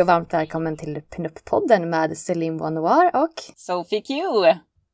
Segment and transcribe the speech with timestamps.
[0.00, 4.14] Hej och varmt välkommen till Pinup-podden med Celine Bonoir och Sophie Q.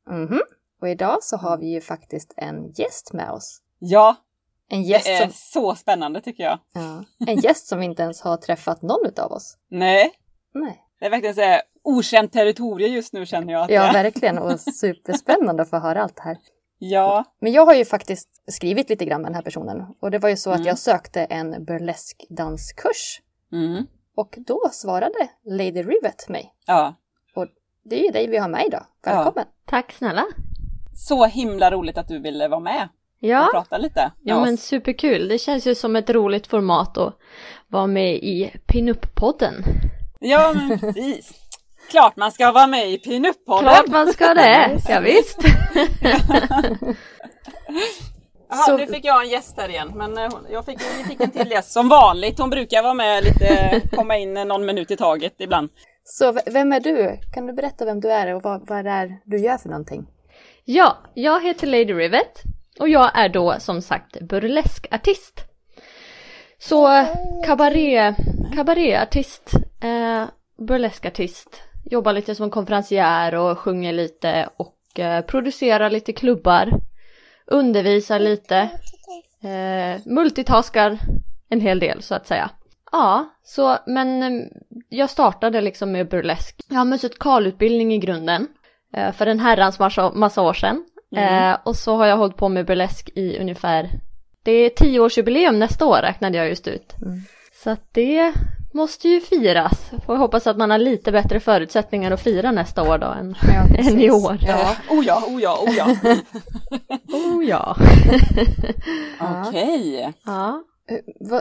[0.09, 0.41] Mhm.
[0.81, 3.61] Och idag så har vi ju faktiskt en gäst med oss.
[3.79, 4.15] Ja,
[4.69, 6.59] En gäst, det är som, så spännande tycker jag.
[6.73, 9.57] ja, en gäst som vi inte ens har träffat någon av oss.
[9.69, 10.11] Nej,
[10.53, 10.83] Nej.
[10.99, 13.63] det är verkligen så här okänt territorium just nu känner jag.
[13.63, 14.37] Att Ja, verkligen.
[14.37, 16.37] Och superspännande att få höra allt det här.
[16.79, 19.85] ja, Men jag har ju faktiskt skrivit lite grann med den här personen.
[19.99, 20.67] Och det var ju så att Mm.
[20.67, 23.21] jag sökte en burleskdanskurs.
[23.53, 23.85] mm.
[24.17, 26.53] Och då svarade Lady Rivet mig.
[26.65, 26.95] ja.
[27.89, 28.85] Det är ju dig vi har med idag.
[29.05, 29.45] Välkommen!
[29.65, 30.25] Tack snälla.
[30.95, 32.83] Så himla roligt att du ville vara med
[33.21, 35.27] och Ja, prata lite ja men superkul.
[35.27, 37.17] Det känns ju som ett roligt format att
[37.67, 39.63] vara med i Pinup-podden.
[40.19, 41.31] Ja, men precis.
[41.89, 43.59] Klart man ska vara med i Pinup-podden.
[43.59, 45.37] Klart man ska det, ja, visst.
[48.49, 51.21] Jaha, Så- nu fick jag en gäst här igen, men eh, jag fick, vi fick
[51.21, 52.39] en till gäst som vanligt.
[52.39, 55.69] Hon brukar vara med lite, komma in någon minut i taget ibland.
[56.03, 57.19] Så vem är du?
[57.33, 60.07] Kan du berätta vem du är och vad, vad det är du gör för någonting?
[60.65, 62.41] Ja, jag heter Lady Rivet
[62.79, 65.41] och jag är då som sagt burleskartist.
[66.59, 67.05] Så
[67.45, 68.13] kabaré,
[68.55, 69.51] kabaréartist,
[69.83, 70.23] eh,
[70.67, 76.69] burleskartist, jobbar lite som konferencier och sjunger lite och eh, producerar lite klubbar,
[77.47, 78.57] undervisar lite,
[79.43, 80.99] eh, multitaskar
[81.49, 82.49] en hel del så att säga.
[82.91, 84.47] Ja, så men eh,
[84.89, 86.55] jag startade liksom med burlesk.
[86.69, 88.47] Jag har musikalutbildning i grunden
[88.93, 90.85] eh, för en herrans massa, massa år sedan.
[91.15, 91.51] Mm.
[91.51, 93.89] Eh, och så har jag hållit på med burlesk i ungefär,
[94.43, 96.95] det är tioårsjubileum nästa år räknade jag just ut.
[97.01, 97.21] Mm.
[97.63, 98.33] Så att det
[98.73, 99.89] måste ju firas.
[100.05, 103.35] Får jag hoppas att man har lite bättre förutsättningar att fira nästa år då än,
[103.41, 104.37] Ja, än i år.
[104.41, 104.75] Ja.
[104.89, 105.85] Oh ja, oh ja, oh ja.
[107.13, 107.75] Oh ja.
[109.19, 109.47] Ja.
[109.47, 110.13] Okej.
[110.25, 110.63] ja.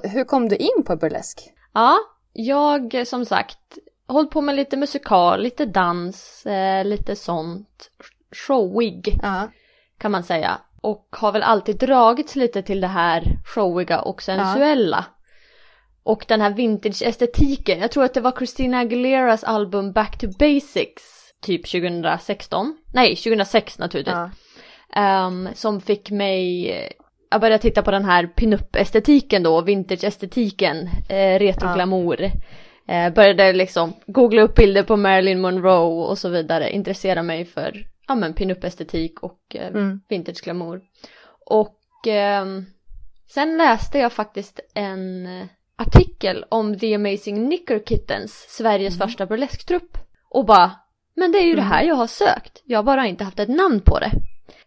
[0.02, 1.52] Hur, kom du in på burlesk?
[1.74, 1.98] Ja,
[2.32, 3.58] jag som sagt
[4.08, 7.90] hållit på med lite musikal, lite dans, eh, lite sånt.
[8.46, 9.48] Showig Ja.
[9.98, 10.58] kan man säga.
[10.80, 13.22] Och har väl alltid dragits lite till det här
[13.54, 15.04] showiga och sensuella.
[16.06, 17.78] Och den här vintage-estetiken.
[17.80, 21.02] Jag tror att det var Christina Aguileras album Back to Basics
[21.42, 22.76] typ 2016.
[22.94, 24.14] Nej, 2006 naturligtvis.
[24.14, 24.30] ja.
[25.00, 26.72] Ehm, som fick mig
[27.30, 32.30] att börja titta på den här pinup-estetiken då, vintage-estetiken, eh, retro-glamour.
[32.88, 37.86] Eh, började liksom googla upp bilder på Marilyn Monroe och så vidare, intressera mig för
[38.08, 40.00] ja, men pinup-estetik och eh, Mm.
[40.08, 40.80] vintage-glamour.
[41.46, 42.64] Och ehm,
[43.34, 45.46] sen läste jag faktiskt en eh,
[45.76, 49.98] artikel om The Amazing Knicker Kittens, Sveriges första burlesktrupp.
[50.30, 50.70] Och bara,
[51.16, 53.48] men det är ju det här jag har sökt, jag har bara inte haft ett
[53.48, 54.10] namn på det.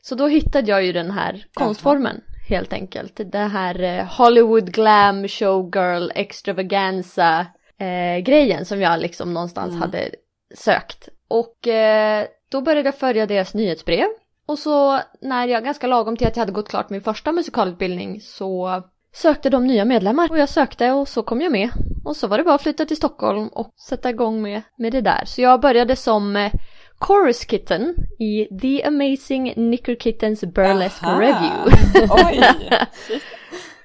[0.02, 3.22] Så då hittade jag ju den här konstformen helt enkelt.
[3.32, 7.46] Det här eh, Hollywood glam showgirl extravaganza
[7.80, 9.82] eh, grejen som jag liksom någonstans Mm.
[9.82, 10.10] hade
[10.56, 11.10] sökt.
[11.28, 14.08] Och eh, då började jag följa deras nyhetsbrev.
[14.46, 18.22] Och så när jag ganska lagom till att jag hade gått klart min första musikalutbildning
[18.22, 18.84] så
[19.14, 21.70] sökte de nya medlemmar och jag sökte och så kom jag med.
[22.06, 25.02] Och så var det bara att flytta till Stockholm och sätta igång med, med det
[25.02, 25.24] där.
[25.26, 26.52] Så jag började som eh,
[27.00, 31.22] Chorus Kitten i The Amazing Knicker Kittens Burlesque Aha.
[31.22, 31.72] Review.
[32.10, 32.44] Oj!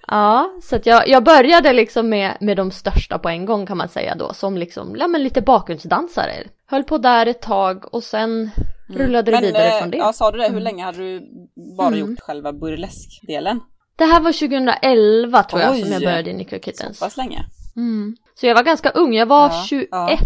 [0.06, 3.76] Ja, så att jag, jag började liksom med, med de största på en gång kan
[3.76, 6.32] man säga då, som liksom, ja men lite bakgrundsdansare.
[6.66, 8.50] Höll på där ett tag och sen
[8.88, 9.96] rullade det Men, vidare eh, från det.
[9.96, 10.48] Ja, sa du det?
[10.48, 11.28] Hur länge hade du
[11.76, 12.00] bara Mm.
[12.00, 13.60] gjort själva burleskdelen?
[13.96, 15.82] Det här var 2011 tror jag Oj.
[15.82, 17.00] som jag började i Så Kittens.
[17.00, 17.44] pass länge?
[17.76, 18.16] Mm.
[18.34, 20.18] Så jag var ganska ung, jag var Ja, 21 ja.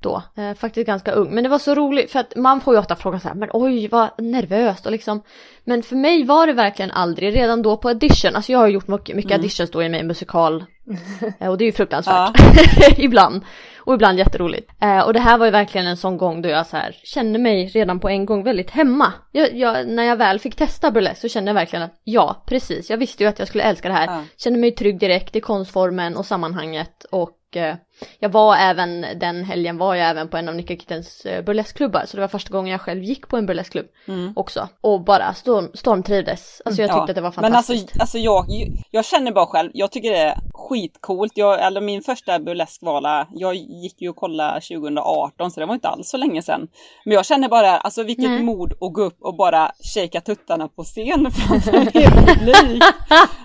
[0.00, 0.22] Då.
[0.36, 1.34] Eh, faktiskt ganska ung.
[1.34, 3.48] Men det var så roligt för att man får ju ofta frågan så här, men
[3.52, 5.22] oj vad nervöst och liksom.
[5.64, 8.88] Men för mig var det verkligen aldrig, redan då på audition, alltså jag har gjort
[8.88, 9.40] mycket, mycket Mm.
[9.40, 10.64] auditions då i mig musikal.
[11.40, 12.30] Eh, och det är ju fruktansvärt.
[12.98, 13.42] ibland.
[13.78, 14.70] Och ibland jätteroligt.
[14.80, 17.38] Eh, och det här var ju verkligen en sån gång då jag så här kände
[17.38, 19.12] mig redan på en gång väldigt hemma.
[19.32, 22.90] Jag, jag, när jag väl fick testa burlesque så kände jag verkligen att ja, precis.
[22.90, 24.06] Jag visste ju att jag skulle älska det här.
[24.06, 24.22] Ja.
[24.36, 27.76] Kände mig trygg direkt i konstformen och sammanhanget och och eh,
[28.18, 32.04] jag var även den helgen var jag även på en av Nicka Kittens eh, burleskklubbar
[32.06, 34.32] så det var första gången jag själv gick på en burleskklubb Mm.
[34.36, 36.62] också och bara storm, stormtrivdes.
[36.64, 38.00] Alltså jag tyckte Ja, att det var Men alltså, fantastiskt.
[38.00, 38.46] alltså jag,
[38.90, 41.32] jag känner bara själv, jag tycker det är skitcoolt.
[41.34, 45.88] Jag, eller min första burleskvala, jag gick ju och kollade 2018 så det var inte
[45.88, 46.68] alls så länge sedan.
[47.04, 48.42] Men jag känner bara, alltså vilket Nej.
[48.42, 52.82] mod att gå upp och bara shaka tuttarna på scen framför en publik.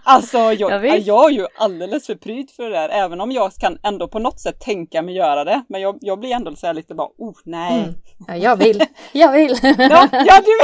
[0.04, 1.08] Alltså Ja, jag, visst.
[1.08, 4.20] jag är ju alldeles för pryd för det där, även om jag kan ändå på
[4.20, 5.64] något sätt tänka mig göra det.
[5.70, 7.84] Men jag, jag blir ändå så här lite bara, oh nej.
[7.84, 7.96] Mm.
[8.28, 9.58] Ja, jag vill, jag vill.
[9.64, 10.58] Ja, ja du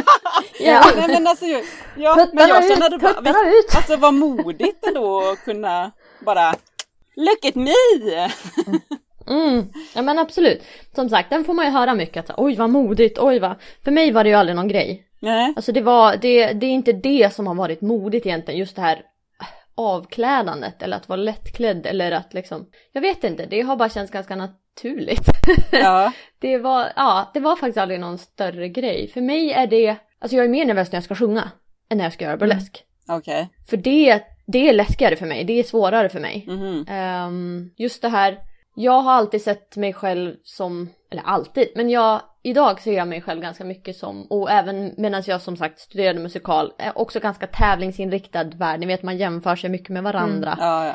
[0.64, 0.84] Ja.
[0.96, 1.46] Nej men alltså,
[1.96, 3.76] ja, men jag känner det bara, ut!
[3.76, 5.92] Alltså vad modigt ändå att kunna
[6.26, 6.54] bara
[7.16, 7.72] Look at me!
[9.28, 10.62] Mm, ja men absolut.
[10.94, 13.54] Som sagt, den får man ju höra mycket att oj vad modigt, oj vad.
[13.84, 15.06] För mig var det ju aldrig någon grej.
[15.20, 15.52] Nej.
[15.56, 18.82] Alltså det var, det, det är inte det som har varit modigt egentligen, just det
[18.82, 19.02] här
[19.76, 24.12] avklädandet eller att vara lättklädd eller att liksom, jag vet inte, det har bara känts
[24.12, 25.26] ganska naturligt.
[25.72, 26.12] Ja.
[26.38, 29.08] det var, ja, det var faktiskt aldrig någon större grej.
[29.08, 31.50] För mig är det, alltså jag är mer nervös när jag ska sjunga
[31.88, 32.84] än när jag ska göra burlesk.
[33.08, 33.48] Okej.
[33.70, 36.44] För det, det är läskigare för mig, det är svårare för mig.
[36.48, 36.86] Mhm.
[36.88, 38.38] Ehm, just det här,
[38.74, 43.20] jag har alltid sett mig själv som, eller alltid, men jag, idag ser jag mig
[43.22, 47.46] själv ganska mycket som, och även medan jag som sagt studerade musikal, är också ganska
[47.46, 48.80] tävlingsinriktad värld.
[48.80, 50.56] Ni vet man jämför sig mycket med varandra.
[50.58, 50.94] Ja, ja.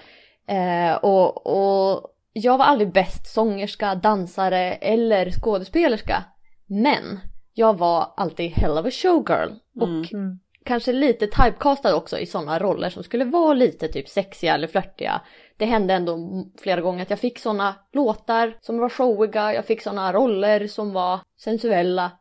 [0.55, 2.03] Eh, och, och
[2.33, 6.23] jag var aldrig bäst sångerska, dansare eller skådespelerska.
[6.67, 7.19] Men
[7.53, 9.49] jag var alltid hell of a showgirl.
[9.81, 10.39] Och Mm.
[10.65, 15.21] kanske lite typecastad också i sådana roller som skulle vara lite typ sexiga eller flörtiga.
[15.61, 16.17] Det hände ändå
[16.61, 20.93] flera gånger att jag fick sådana låtar som var showiga, jag fick sådana roller som
[20.93, 22.11] var sensuella.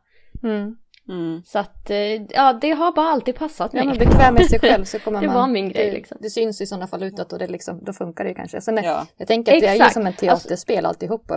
[0.43, 0.75] Mm.
[1.09, 1.41] Mm.
[1.45, 1.97] Så att, eh,
[2.29, 3.87] ja det har bara alltid passat Ja, mig.
[3.87, 5.35] men bekväm med sig själv så kommer Det man...
[5.35, 6.17] var min grej, det, liksom.
[6.21, 8.61] det syns i sådana fall utåt och det liksom, då funkar det ju kanske.
[8.61, 9.05] Sen, är- Ja.
[9.17, 9.93] Jag tänker att det är ju Exakt.
[9.93, 11.35] som ett teaterspel alltihopa.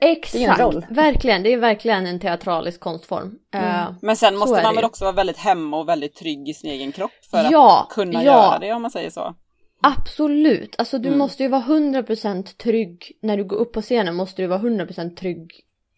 [0.00, 0.86] Exakt, Det är ju en roll.
[0.90, 1.42] verkligen.
[1.42, 3.34] Det är verkligen en teatralisk konstform.
[3.54, 6.48] Eh, Men sen måste är man det väl också vara väldigt hemma och väldigt trygg
[6.48, 8.32] i sin egen kropp för Ja, att kunna ja.
[8.32, 9.34] göra det om man säger så.
[9.82, 11.18] Absolut, alltså du Mm.
[11.18, 15.16] måste ju vara 100% trygg när du går upp på scenen måste du vara 100%
[15.16, 15.50] trygg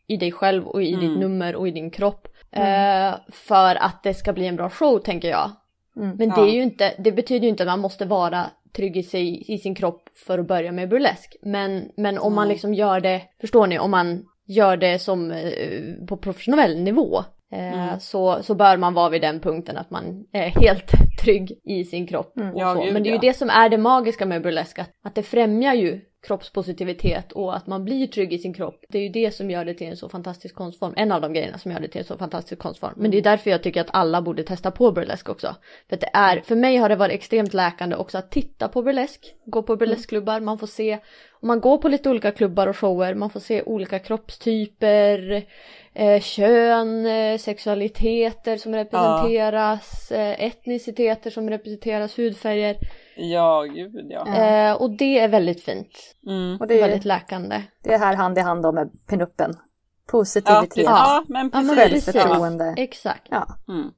[0.06, 1.00] i dig själv och i Mm.
[1.08, 2.28] ditt nummer och i din kropp.
[2.50, 5.50] Eh, för att det ska bli en bra show tänker jag.
[5.96, 6.08] Mm.
[6.16, 6.46] Men det Ja.
[6.48, 8.46] är ju inte, det betyder ju inte att man måste vara
[8.76, 11.36] trygg i, sig, i sin kropp för att börja med burlesk.
[11.42, 12.54] Men, men om man Nej.
[12.54, 17.24] liksom gör det, förstår ni, om man gör det som eh, på professionell nivå.
[17.54, 18.00] Eh, Mm.
[18.00, 20.92] Så, så bör man vara vid den punkten att man är helt
[21.22, 22.36] trygg i sin kropp.
[22.36, 22.54] Mm.
[22.54, 22.80] Och Ja, så.
[22.80, 23.20] gud, Men det är ju ja.
[23.20, 27.66] det som är det magiska med burlesk, att, att det främjar ju kroppspositivitet och att
[27.66, 28.84] man blir trygg i sin kropp.
[28.88, 30.92] Det är ju det som gör det till en så fantastisk konstform.
[30.96, 32.92] En av de grejerna som gör det till en så fantastisk konstform.
[32.96, 35.56] Men det är därför jag tycker att alla borde testa på burlesk också.
[35.88, 38.82] För att det är, för mig har det varit extremt läkande också att titta på
[38.82, 39.34] burlesk.
[39.46, 40.98] Gå på burleskklubbar, man får se,
[41.32, 45.44] och man går på lite olika klubbar och shower, man får se olika kroppstyper,
[45.94, 52.76] eh, kön, eh, sexualiteter som representeras, eh, etniciteter som representeras, hudfärger.
[53.16, 54.24] Ja, gud ja.
[54.26, 54.34] Ja.
[54.36, 56.14] Eh, och det är väldigt fint.
[56.26, 56.56] Mm.
[56.60, 57.62] Och det är, Väldigt läkande.
[57.84, 59.50] det är här hand i hand då med pinuppen.
[59.56, 60.84] Ja, Positivitet, precis.
[60.84, 61.92] ja, men Ja, men precis.
[62.04, 62.12] precis.
[62.22, 62.74] självförtroende.
[62.76, 63.26] Exakt.
[63.30, 63.46] Ja.
[63.68, 63.90] Mm.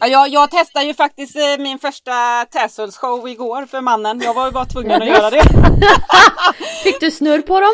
[0.00, 2.12] Ja, jag, jag testade ju faktiskt min första
[2.50, 4.20] Tassels show igår för mannen.
[4.24, 5.42] Jag var ju bara tvungen att göra det.
[6.84, 7.72] Fick du snurr på dem?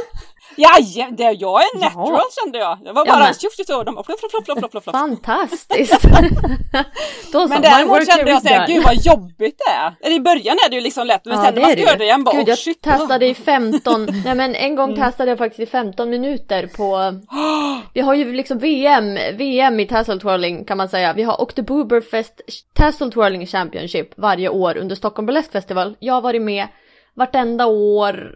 [0.56, 0.68] Ja,
[1.10, 2.22] det, jag är natural Ja.
[2.42, 2.78] kände jag.
[2.84, 3.84] Det var Ja, bara men- tjoff tjoff.
[3.84, 4.84] De bara fluff fluff fluff fluff.
[4.84, 4.84] fluff.
[4.94, 6.02] Fantastiskt!
[7.32, 9.94] Då Men däremot kände jag såhär, gud vad jobbigt det är.
[10.06, 11.82] Eller I början är det ju liksom lätt, men Ja, sen när man ska det
[11.86, 12.82] göra det igen bara, Gud, jag shit.
[12.82, 17.20] testade i 15, nej men en gång testade jag faktiskt i 15 minuter på,
[17.94, 21.12] vi har ju liksom VM, VM i tassel twirling kan man säga.
[21.12, 22.40] Vi har Oktoberfest
[22.74, 25.96] Tassel Twirling Championship varje år under Stockholm Burlesque Festival.
[25.98, 26.66] Jag har varit med
[27.14, 28.34] vartenda år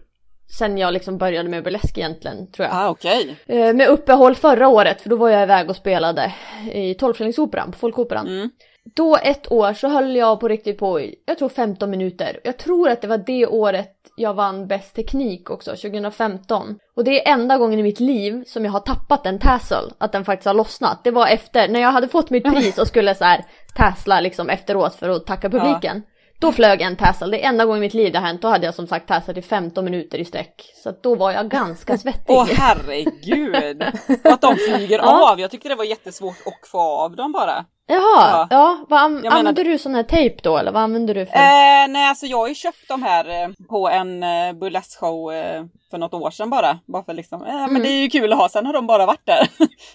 [0.59, 2.77] sen jag liksom började med burlesk egentligen, tror jag.
[2.77, 3.37] Ah, okej.
[3.47, 6.33] Eh, Med uppehåll förra året, för då var jag iväg och spelade
[6.73, 8.27] i Tolvskillingsoperan, på Folkoperan.
[8.27, 8.51] Mm.
[8.97, 12.41] Då ett år så höll jag på riktigt på i, jag tror 15 minuter.
[12.45, 16.79] Jag tror att det var det året jag vann bäst teknik också, 2015.
[16.97, 20.13] Och det är enda gången i mitt liv som jag har tappat en tassel, att
[20.13, 21.05] den faktiskt har lossnat.
[21.05, 23.45] Det var efter, när jag hade fått mitt pris och skulle så här
[23.77, 26.03] tassla liksom efteråt för att tacka publiken.
[26.41, 28.43] Då flög en tassel, det är enda gången i mitt liv det har hänt.
[28.43, 30.73] Då hade jag som sagt tasslat i 15 minuter i sträck.
[30.85, 32.35] Så då var jag ganska svettig.
[32.37, 33.83] Åh herregud!
[34.25, 35.33] Och att de flyger Ja.
[35.33, 35.41] av.
[35.41, 37.65] Jag tyckte det var jättesvårt att få av dem bara.
[37.87, 38.47] Jaha, Ja.
[38.51, 38.85] ja.
[38.89, 41.35] Vad an- Jag menar- använder du sån här tejp då eller vad använder du för?
[41.37, 45.63] Eh, nej, alltså jag har ju köpt de här eh, på en eh, burleskshow eh,
[45.91, 46.79] för något år sedan bara.
[46.87, 49.07] Bara för liksom, eh, men det är ju kul att ha, sen har de bara
[49.07, 49.49] varit där.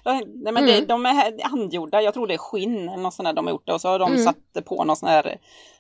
[0.44, 0.88] nej, men det, Mm.
[0.88, 3.66] de är handgjorda, jag tror det är skinn eller något sånt där de har gjort
[3.66, 4.24] det och så har de Mm.
[4.24, 5.36] satt på någon sån här,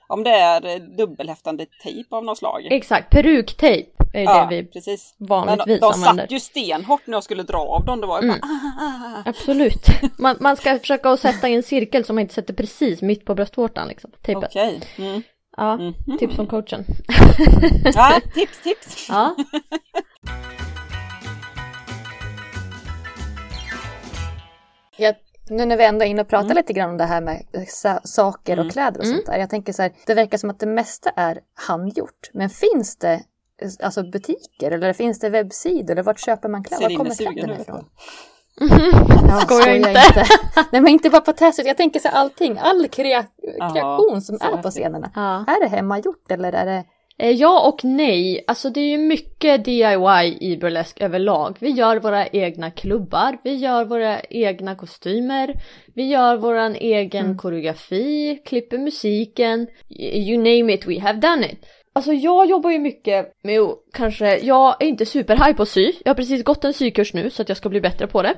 [0.07, 2.67] om det är eh, dubbelhäftande tejp av något slag.
[2.71, 5.15] Exakt, peruktejp är Ja, det vi precis.
[5.17, 6.23] Men vanligtvis de använder.
[6.23, 8.01] satt ju stenhårt när jag skulle dra av dem.
[8.01, 8.39] Det var ju Mm.
[8.41, 8.47] bara...
[8.49, 9.87] "Ah, ah, ah." Absolut.
[10.19, 13.25] Man, man ska försöka att sätta i en cirkel som man inte sätter precis mitt
[13.25, 14.11] på bröstvårtan liksom.
[14.21, 14.43] Tejpet.
[14.49, 14.81] Okej.
[14.97, 15.21] Mm.
[15.57, 15.93] Ja, Mm.
[16.19, 16.85] tips från coachen.
[17.95, 19.05] Ja, tips, tips.
[19.09, 19.35] Ja.
[24.97, 25.15] Jag,
[25.49, 27.99] nu när vi ändå är inne och pratar lite grann om det här med sa-
[28.03, 28.65] saker Mm.
[28.67, 29.15] och kläder och Mm.
[29.17, 29.37] sånt där.
[29.39, 32.29] Jag tänker så här, det verkar som att det mesta är handgjort.
[32.33, 33.13] Men finns det
[33.61, 36.89] eh, alltså butiker eller finns det webbsidor eller vart köper man kläder?
[36.89, 37.85] Var kommer kläderna ifrån?
[39.29, 39.89] Ja, Skojar inte.
[40.71, 43.25] Nej men inte bara på testet, jag tänker så här, allting, all krea-
[43.73, 45.11] kreation som så är på scenerna.
[45.15, 45.45] Ja.
[45.53, 46.83] Är det hemmagjort eller är det...
[47.17, 48.43] Eh, Ja och nej.
[48.47, 51.57] Alltså det är ju mycket DIY i burlesk överlag.
[51.59, 55.53] Vi gör våra egna klubbar, vi gör våra egna kostymer,
[55.95, 57.37] vi gör våran egen Mm.
[57.37, 59.67] koreografi, klipper musiken,
[60.29, 61.65] you name it, we have done it.
[61.93, 65.91] Alltså jag jobbar ju mycket med att kanske, jag är inte superhaj på att sy.
[66.05, 68.33] Jag har precis gått en sykurs nu så att jag ska bli bättre på det.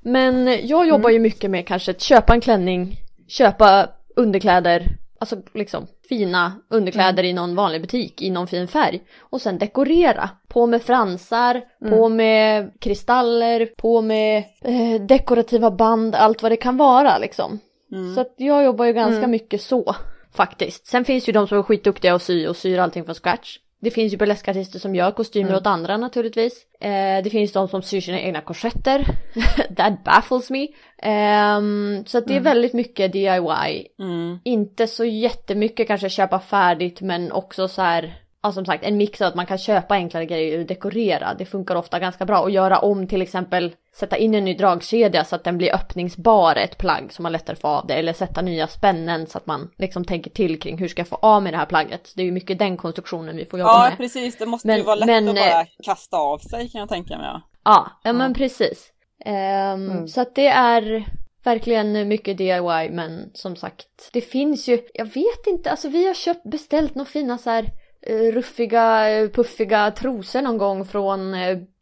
[0.00, 2.96] Men jag jobbar ju mycket med kanske att köpa en klänning,
[3.28, 4.86] köpa underkläder,
[5.20, 9.02] alltså liksom fina underkläder i någon vanlig butik i någon fin färg.
[9.20, 10.30] Och sen dekorera.
[10.48, 16.76] På med fransar, på med kristaller, på med eh, dekorativa band, allt vad det kan
[16.76, 17.58] vara liksom.
[17.92, 18.14] Mm.
[18.14, 19.30] Så att jag jobbar ju ganska Mm.
[19.30, 19.94] mycket så
[20.34, 20.86] faktiskt.
[20.86, 23.58] Sen finns ju de som är skitduktiga och sy och syr allting från scratch.
[23.82, 25.58] Det finns ju burleskartister som gör kostymer Mm.
[25.60, 26.66] åt andra naturligtvis.
[26.80, 29.06] Eh, det finns de som syr sina egna korsetter.
[29.76, 30.68] That baffles me.
[31.02, 32.44] Ehm, så att det är Mm.
[32.44, 33.86] väldigt mycket DIY.
[33.98, 34.38] Mm.
[34.44, 39.20] Inte så jättemycket kanske köpa färdigt men också så här Ja som sagt en mix
[39.20, 41.34] av att man kan köpa enklare grejer och dekorera.
[41.38, 42.40] Det funkar ofta ganska bra.
[42.40, 46.56] Och göra om till exempel sätta in en ny dragkedja så att den blir öppningsbar
[46.56, 47.94] ett plagg så man lättare får av det.
[47.94, 51.16] Eller sätta nya spännen så att man liksom tänker till kring hur ska jag få
[51.22, 52.12] av med det här plagget.
[52.16, 53.96] Det är ju mycket den konstruktionen vi får jobba Ja, med.
[53.98, 54.38] precis.
[54.38, 56.88] Det måste Men- ju vara lätt men, att bara eh, kasta av sig kan jag
[56.88, 57.26] tänka mig.
[57.26, 57.40] Ja.
[57.64, 58.34] Ja, ja men Ja.
[58.34, 58.92] precis.
[59.24, 60.08] Ehm, Mm.
[60.08, 61.04] Så att det är
[61.44, 66.14] verkligen mycket DIY men som sagt det finns ju, jag vet inte, alltså vi har
[66.14, 67.66] köpt, beställt några fina så här
[68.06, 71.34] eh, ruffiga, eh, puffiga trosor någon gång från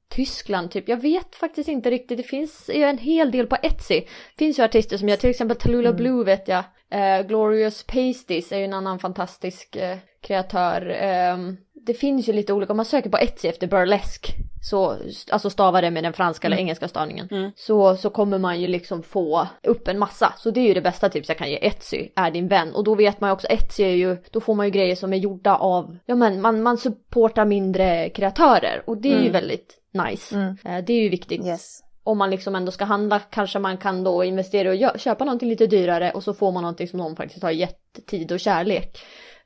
[0.09, 0.89] Tyskland typ.
[0.89, 2.19] Jag vet faktiskt inte riktigt.
[2.19, 4.03] Det finns ju en hel del på Etsy.
[4.39, 5.97] Finns ju artister som gör, till exempel Tallulah Mm.
[5.97, 6.65] Blue vet jag.
[6.91, 10.97] Eh, Glorious Pasties är ju en annan fantastisk eh, kreatör.
[11.01, 11.57] Ehm,
[11.89, 14.97] det finns ju lite olika, om man söker på Etsy efter burlesk, så,
[15.31, 16.65] alltså stavar det med den franska eller Mm.
[16.67, 17.51] engelska stavningen, Mm.
[17.57, 20.35] så, så kommer man ju liksom få upp en massa.
[20.39, 21.57] Så det är ju det bästa tips jag kan ge.
[21.67, 22.75] Etsy är din vän.
[22.75, 25.13] Och då vet man ju också, Etsy är ju, då får man ju grejer som
[25.13, 28.83] är gjorda av, ja men man, man supportar mindre kreatörer.
[28.87, 29.33] Och det är ju Mm.
[29.33, 29.75] väldigt
[30.11, 30.35] nice.
[30.37, 30.57] Mm.
[30.65, 31.47] Eh, Det är ju viktigt.
[31.47, 31.81] Yes.
[32.05, 35.67] Om man liksom ändå ska handla kanske man kan då investera och köpa någonting lite
[35.67, 38.99] dyrare och så får man någonting som någon faktiskt har gett tid och kärlek.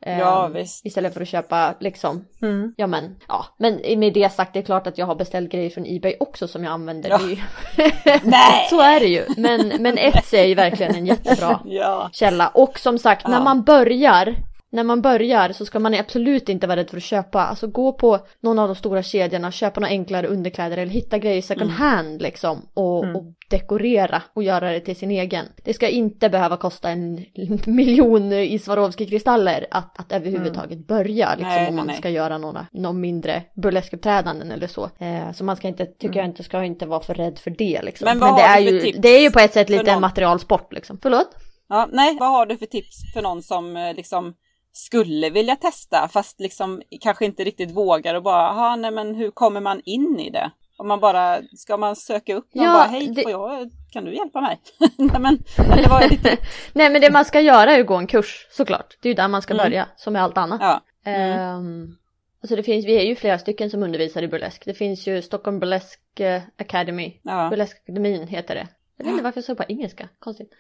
[0.07, 0.87] Eh, Ja, visst.
[0.87, 2.75] Istället för att köpa liksom, Mm.
[2.77, 3.45] ja men, ja.
[3.59, 6.49] Men med det sagt, det är klart att jag har beställt grejer från Ebay också
[6.49, 7.11] som jag använder.
[7.11, 7.21] Ja.
[7.21, 7.37] Ju...
[8.23, 8.67] Nej!
[8.71, 9.25] Så är det ju.
[9.37, 12.11] Men, men Etsy är ju verkligen en jättebra Ja.
[12.13, 12.49] källa.
[12.49, 13.45] Och som sagt, när Ja.
[13.45, 14.35] man börjar
[14.73, 17.93] när man börjar så ska man absolut inte vara rädd för att köpa, alltså gå
[17.93, 21.77] på någon av de stora kedjorna, köpa några enklare underkläder eller hitta grejer second Mm.
[21.83, 23.17] hand liksom och, Mm.
[23.17, 25.47] och dekorera och göra det till sin egen.
[25.65, 27.25] Det ska inte behöva kosta en
[27.67, 31.97] miljon i Swarovski-kristaller att, att överhuvudtaget börja liksom Nej, om man nej.
[31.97, 34.85] ska göra några, några mindre burleskuppträdanden eller så.
[34.99, 37.81] Eh, så man ska inte, tycker jag inte, ska inte vara för rädd för det
[37.83, 38.05] liksom.
[38.05, 39.69] Men vad det, har är du för ju, tips det är ju på ett sätt
[39.71, 40.01] lite en någon?
[40.01, 40.99] materialsport liksom.
[41.03, 41.29] Förlåt?
[41.69, 44.35] Ja, nej, vad har du för tips för någon som eh, liksom
[44.73, 49.31] skulle vilja testa fast liksom kanske inte riktigt vågar och bara, aha, nej men hur
[49.31, 50.51] kommer man in i det?
[50.77, 54.15] Om man bara, ska man söka upp någon Ja, bara, hej, det- jag, kan du
[54.17, 54.61] hjälpa mig?
[54.97, 56.71] nej men, är ditt tips?
[56.73, 58.99] Nej men det man ska göra är att gå en kurs såklart.
[59.03, 59.65] Det är ju där man ska Mm.
[59.65, 60.61] börja, som med allt annat.
[60.63, 61.39] Ja, Mm.
[61.41, 61.97] Ehm,
[62.43, 64.65] alltså det finns, vi är ju flera stycken som undervisar i burlesk.
[64.65, 67.21] Det finns ju Stockholm Burlesque eh, Academy.
[67.23, 68.69] ja, Burleskakademin heter det.
[68.97, 70.53] Jag vet inte varför jag sa på engelska, konstigt.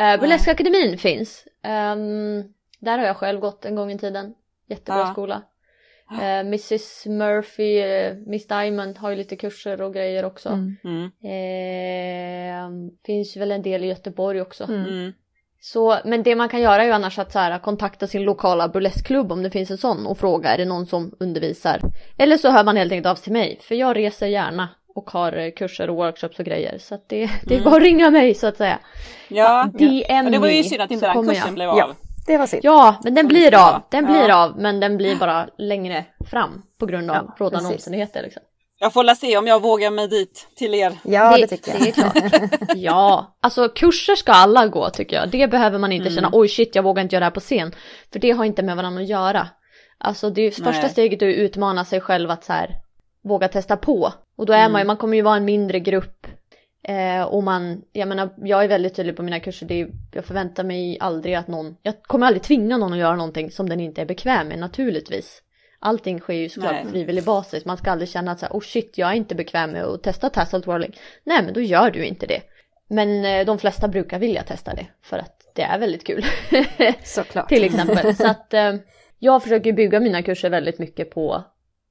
[0.00, 1.44] Uh, Burleskakademin finns.
[1.62, 2.42] Ehm,
[2.78, 4.34] där har jag själv gått en gång i tiden.
[4.68, 5.06] Jättebra Ja.
[5.12, 5.42] skola.
[6.12, 10.48] Eh, Mrs Murphy, eh, Miss Diamond har ju lite kurser och grejer också.
[10.48, 10.76] Mm.
[10.84, 14.64] mm, Ehm, finns väl en del i Göteborg också.
[14.64, 14.80] Mm.
[14.84, 15.12] mm,
[15.60, 18.68] Så, men det man kan göra är ju annars att så här, kontakta sin lokala
[18.68, 21.80] burleskklubb om det finns en sån och fråga är det någon som undervisar.
[22.18, 25.10] Eller så hör man helt enkelt av sig till mig för jag reser gärna och
[25.10, 27.64] har eh, kurser och workshops och grejer så att det, det är Mm.
[27.70, 28.78] bara att ringa mig så att säga.
[29.28, 29.68] ja.
[29.74, 31.54] DM Och det var ju synd att inte den kursen jag.
[31.54, 31.94] blev Ja.
[32.28, 32.60] Det var synd.
[32.64, 33.82] Ja, men den blir det ska av.
[33.90, 34.10] Den Ja.
[34.10, 38.22] blir av men den blir bara längre fram på grund av Ja, rådande omständigheter.
[38.22, 38.42] Liksom.
[38.80, 40.98] Jag får la se om jag vågar mig dit till er.
[41.02, 41.80] Ja, det, tycker jag.
[41.80, 42.68] Det är klart.
[42.76, 45.28] ja, alltså kurser ska alla gå tycker jag.
[45.30, 46.14] Det behöver man inte Mm.
[46.16, 47.74] känna oj shit jag vågar inte göra det här på scen.
[48.12, 49.48] För det har inte med varandra att göra.
[49.98, 50.90] Alltså det första Nej.
[50.90, 52.76] steget är att utmana sig själv att så här
[53.24, 54.12] våga testa på.
[54.38, 54.86] Och då är man ju, Mm.
[54.86, 56.26] man kommer ju vara en mindre grupp.
[56.88, 60.24] Eh, och man, jag menar, jag är väldigt tydlig på mina kurser, det är, jag
[60.24, 63.80] förväntar mig aldrig att någon, jag kommer aldrig tvinga någon att göra någonting som den
[63.80, 65.42] inte är bekväm med naturligtvis.
[65.78, 66.84] Allting sker ju såklart Nej.
[66.84, 69.34] på frivillig basis, man ska aldrig känna att så här, oh shit, jag är inte
[69.34, 70.96] bekväm med att testa tassel twirling.
[71.24, 72.42] Nej men då gör du inte det.
[72.88, 76.24] Men eh, de flesta brukar vilja testa det, för att det är väldigt kul.
[77.02, 77.48] Såklart.
[77.48, 78.14] till exempel.
[78.14, 78.74] Så att eh,
[79.18, 81.44] jag försöker bygga mina kurser väldigt mycket på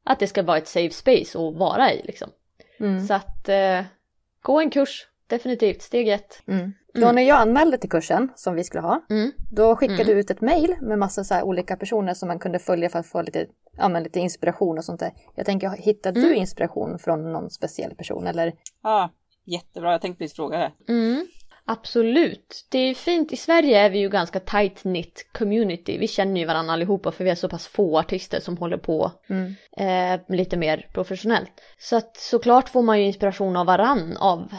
[0.05, 2.29] att det ska vara ett safe space att vara i liksom.
[2.79, 3.07] Mm.
[3.07, 3.81] Så att eh,
[4.41, 6.41] gå en kurs, definitivt, steg ett.
[6.47, 6.73] Mm.
[6.93, 9.31] Då när jag anmälde till kursen som vi skulle ha, Mm.
[9.51, 10.13] då skickade Mm.
[10.15, 12.99] du ut ett mail med massa så här olika personer som man kunde följa för
[12.99, 13.45] att få lite,
[13.77, 15.11] ja, men lite inspiration och sånt där.
[15.35, 16.29] Jag tänker, hittade Mm.
[16.31, 18.53] du inspiration från någon speciell person eller?
[18.83, 19.09] Ja,
[19.45, 20.93] jättebra, jag tänkte precis fråga det.
[20.93, 21.27] Mm.
[21.69, 22.65] Absolut.
[22.69, 23.31] Det är fint.
[23.31, 25.97] I Sverige är vi ju ganska tight knit community.
[25.97, 29.11] Vi känner ju varandra allihopa för vi är så pass få artister som håller på
[29.29, 29.55] Mm.
[29.77, 31.51] eh, lite mer professionellt.
[31.79, 34.53] Så att såklart får man ju inspiration av varann, av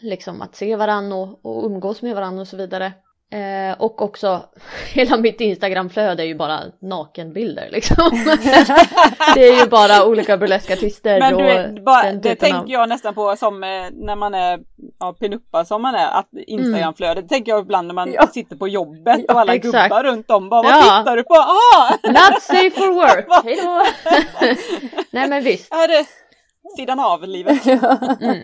[0.00, 2.92] liksom att se varann och, och umgås med varann och så vidare.
[3.32, 4.42] Eh, och också,
[4.94, 8.10] hela mitt Instagramflöde är ju bara nakenbilder liksom.
[9.34, 12.70] det är ju bara olika burleskartister Men du vet, bara, det tänker av...
[12.70, 14.60] jag nästan på som eh, när man är
[14.98, 18.26] ja, pinuppa som man är, att Instagramflödet, det tänker jag ibland när man Ja.
[18.26, 19.84] sitter på jobbet och alla exakt.
[19.84, 20.98] gubbar runt om bara, vad Ja.
[20.98, 21.34] tittar du på?
[21.34, 21.90] Ah!
[22.08, 23.44] Not safe for work!
[23.44, 23.82] Hejdå!
[25.10, 25.72] Nej men visst.
[25.72, 26.04] Är det
[26.76, 27.66] sidan av livet?
[28.20, 28.38] Mm.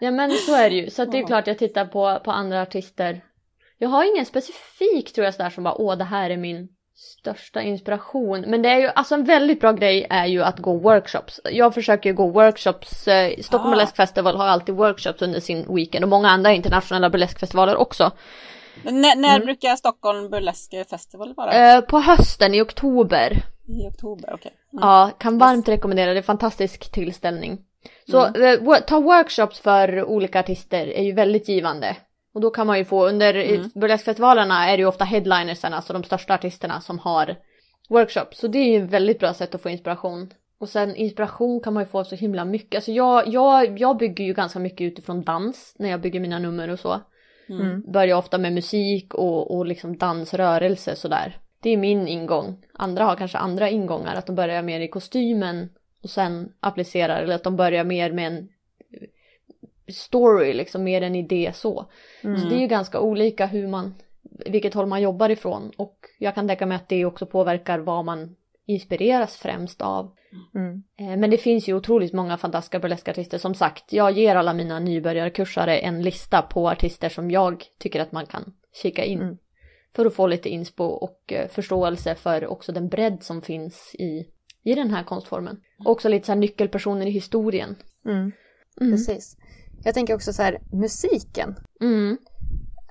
[0.00, 0.90] Ja men så är det ju.
[0.90, 1.26] Så det är Ja.
[1.26, 3.20] klart jag tittar på, på andra artister.
[3.82, 7.62] Jag har ingen specifik tror jag sådär som bara åh det här är min största
[7.62, 8.40] inspiration.
[8.40, 11.40] Men det är ju alltså en väldigt bra grej är ju att gå workshops.
[11.44, 13.08] Jag försöker ju gå workshops.
[13.08, 13.76] Eh, Stockholm Ah.
[13.76, 18.10] Burlesque Festival har alltid workshops under sin weekend och många andra internationella burleskfestivaler också.
[18.84, 19.44] När när Mm.
[19.46, 21.52] brukar Stockholm Burlesque Festival vara?
[21.76, 24.52] Eh, på hösten i oktober I oktober, okej.
[24.72, 24.88] Mm.
[24.88, 26.06] Ja, kan varmt rekommendera.
[26.06, 27.58] Det är en fantastisk tillställning.
[28.10, 31.96] Så eh, wo- ta workshops för olika artister är ju väldigt givande.
[32.34, 33.70] Och då kan man ju få, under Mm.
[33.74, 37.36] burleskfestivalerna är det ju ofta headlinersarna, alltså de största artisterna som har
[37.88, 38.38] workshops.
[38.38, 40.30] Så det är ju ett väldigt bra sätt att få inspiration.
[40.58, 42.74] Och sen inspiration kan man ju få så himla mycket.
[42.74, 46.68] Alltså jag, jag, jag bygger ju ganska mycket utifrån dans när jag bygger mina nummer
[46.68, 47.00] och så.
[47.48, 47.82] Mm.
[47.92, 51.36] Börjar ofta med musik och, och liksom dansrörelse sådär.
[51.62, 52.64] Det är min ingång.
[52.72, 55.68] Andra har kanske andra ingångar, att de börjar mer i kostymen
[56.02, 58.48] och sen applicerar, eller att de börjar mer med en
[59.92, 61.86] story, liksom mer en idé så.
[62.22, 62.40] Mm.
[62.40, 63.94] Så det är ju ganska olika hur man,
[64.46, 68.04] vilket håll man jobbar ifrån och jag kan tänka mig att det också påverkar vad
[68.04, 70.12] man inspireras främst av.
[70.54, 70.82] Mm.
[70.98, 73.38] Eh, Men det finns ju otroligt många fantastiska burleskartister.
[73.38, 78.12] Som sagt, jag ger alla mina nybörjarkursare en lista på artister som jag tycker att
[78.12, 78.52] man kan
[78.82, 79.22] kika in.
[79.22, 79.38] Mm.
[79.94, 84.26] För att få lite inspo och eh, förståelse för också den bredd som finns i,
[84.62, 85.60] i den här konstformen.
[85.84, 87.76] Också lite så nyckelpersoner i historien.
[88.04, 88.32] Mm.
[88.80, 88.92] Mm.
[88.92, 89.36] Precis.
[89.84, 91.54] Jag tänker också så här, musiken.
[91.80, 92.18] Mm.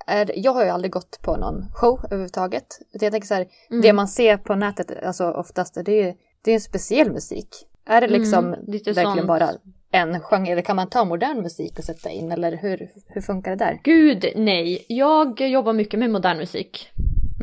[0.07, 2.65] Är, jag har ju aldrig gått på någon show överhuvudtaget.
[2.91, 3.81] Jag tänker så här, Mm.
[3.81, 7.47] det man ser på nätet, alltså oftast, det är det är en speciell musik.
[7.85, 9.27] Är det liksom Mm, verkligen sånt.
[9.27, 9.49] bara
[9.91, 13.51] en genre, eller kan man ta modern musik och sätta in, eller hur, hur funkar
[13.51, 13.79] det där?
[13.83, 16.89] Gud nej, jag jobbar mycket med modern musik.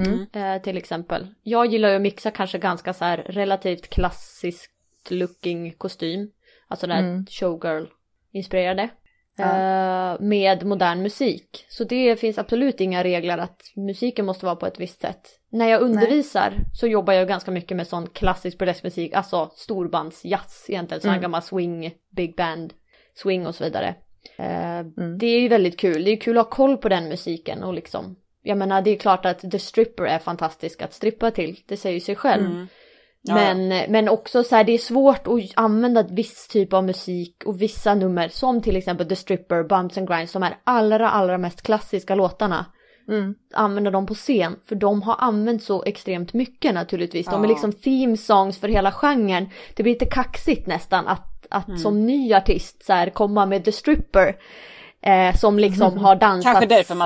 [0.07, 0.27] Mm.
[0.33, 1.27] Eh, till exempel.
[1.43, 4.71] Jag gillar ju att mixa kanske ganska så här relativt klassiskt
[5.11, 6.31] looking kostym.
[6.69, 7.27] Alltså där Mm.
[7.27, 8.89] showgirl-inspirerade.
[9.39, 10.15] Ja.
[10.15, 11.67] Eh, med modern musik.
[11.69, 15.21] Så det finns absolut inga regler att musiken måste vara på ett visst sätt.
[15.51, 21.01] När jag undervisar så jobbar jag ganska mycket med sån klassisk burleskmusik, alltså storbandsjazz egentligen.
[21.01, 21.23] Sån här Mm.
[21.23, 22.73] gammal swing, big band,
[23.15, 23.95] swing och så vidare.
[24.37, 25.19] Eh, Mm.
[25.19, 26.05] Det är ju väldigt kul.
[26.05, 28.97] Det är kul att ha koll på den musiken och liksom Jag menar det är
[28.99, 31.61] klart att The Stripper är fantastisk att strippa till.
[31.67, 32.47] Det säger sig själv.
[32.47, 32.69] Mm.
[33.23, 37.43] Ja, Men, men också så här, det är svårt att använda viss typ av musik
[37.47, 41.39] och vissa nummer som till exempel The Stripper, Bumps and Grinds som är allra allra
[41.39, 42.67] mest klassiska låtarna.
[43.09, 43.35] Mm.
[43.55, 47.27] Använda dem på scen för de har använt så extremt mycket naturligtvis.
[47.27, 47.53] De är Ja.
[47.53, 49.49] liksom theme songs för hela genren.
[49.75, 51.79] Det blir lite kaxigt nästan att, att Mm.
[51.79, 54.37] som ny artist så här, komma med The Stripper.
[55.03, 56.57] Eh, som liksom har dansat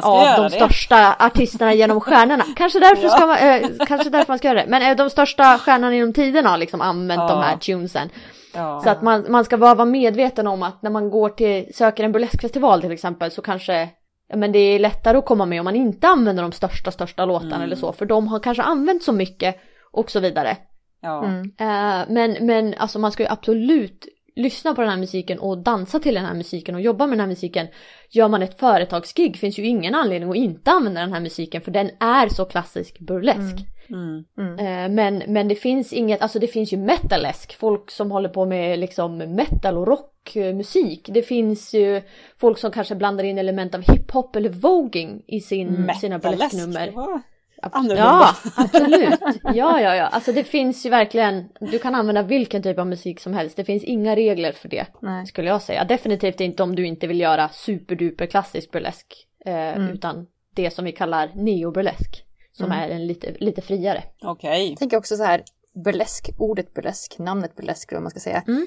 [0.05, 0.51] av de det.
[0.51, 2.45] största artisterna genom stjärnorna.
[2.57, 4.67] Kanske därför, ska man, eh, kanske därför man ska göra det.
[4.69, 7.29] Men eh, de största stjärnorna genom tiderna har liksom använt Ja.
[7.29, 8.09] de här tunesen.
[8.55, 8.81] ja.
[8.85, 12.05] Så att man, man ska bara vara medveten om att när man går till, söker
[12.05, 13.89] en burleskfestival till exempel så kanske
[14.35, 17.55] men det är lättare att komma med om man inte använder de största, största låtarna
[17.55, 17.63] Mm.
[17.67, 17.93] eller så.
[17.93, 19.57] För de har kanske använt så mycket
[19.93, 20.57] och så vidare.
[21.03, 21.25] ja.
[21.25, 21.43] Mm.
[21.59, 25.99] Eh, men, men alltså man ska ju absolut lyssna på den här musiken och dansa
[25.99, 27.67] till den här musiken och jobba med den här musiken.
[28.11, 31.71] Gör man ett företagsgig finns ju ingen anledning att inte använda den här musiken för
[31.71, 33.67] den är så klassisk burlesk.
[33.89, 34.59] Mm.
[34.59, 38.47] Eh, Men, men det finns inget, alltså det finns ju metalesk, folk som håller på
[38.47, 41.09] med liksom metal och rockmusik.
[41.13, 42.03] Det finns ju
[42.41, 46.87] folk som kanske blandar in element av hiphop eller voging i sin, sina burlesknummer.
[46.87, 47.23] det var
[47.73, 48.03] annorlunda.
[48.05, 49.21] Ja, absolut.
[49.43, 50.07] Ja, ja, ja.
[50.07, 53.57] Alltså det finns ju verkligen, du kan använda vilken typ av musik som helst.
[53.57, 55.27] Det finns inga regler för det, Nej.
[55.27, 55.85] skulle jag säga.
[55.85, 59.07] Definitivt inte om du inte vill göra superduper klassisk burlesk.
[59.47, 62.25] Eh, Utan det som vi kallar neoburlesk.
[62.53, 64.03] Som är en lite, lite friare.
[64.23, 64.69] Okej.
[64.69, 65.43] Jag tänker också så här,
[65.85, 68.43] burlesk, ordet burlesk, namnet burlesk eller vad man ska säga.
[68.49, 68.67] Mm.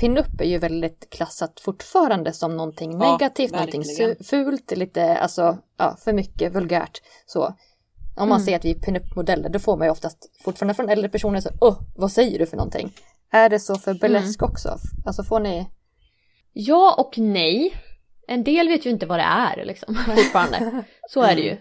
[0.00, 4.14] Pinup är ju väldigt klassat fortfarande som någonting Ja, negativt, någonting verkligen.
[4.14, 7.02] su- fult, lite, alltså, ja, för mycket vulgärt.
[7.26, 7.54] Så.
[8.16, 8.44] Om man Mm.
[8.44, 11.50] säger att vi är pinup-modeller, då får man ju oftast fortfarande från äldre personer så,
[11.60, 12.92] åh, vad säger du för någonting?
[13.32, 14.50] Är det så för burlesk Mm.
[14.50, 14.68] också?
[15.06, 15.66] Alltså får ni,
[16.52, 17.74] Ja och nej.
[18.28, 20.82] En del vet ju inte vad det är liksom fortfarande.
[21.10, 21.56] Så är det ju.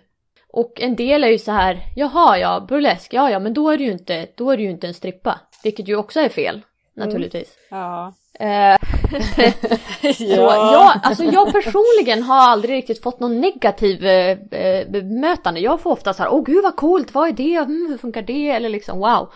[0.50, 3.78] Och en del är ju så här, jaha ja, burlesk, ja ja men då är
[3.78, 5.40] det ju inte, då är det ju inte en strippa.
[5.64, 6.62] Vilket ju också är fel,
[6.96, 7.58] naturligtvis.
[7.70, 8.14] Ja.
[8.40, 8.78] Eh,
[10.18, 15.60] så jag, alltså jag personligen har aldrig riktigt fått någon negativ eh, eh, bemötande.
[15.60, 18.22] Jag får ofta så här, åh gud vad coolt, vad är det, mm, hur funkar
[18.22, 19.32] det, eller liksom wow.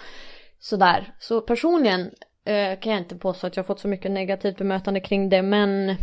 [0.60, 1.14] Sådär.
[1.20, 2.02] Så personligen
[2.46, 5.42] eh, kan jag inte påstå att jag har fått så mycket negativt bemötande kring det,
[5.42, 5.96] men...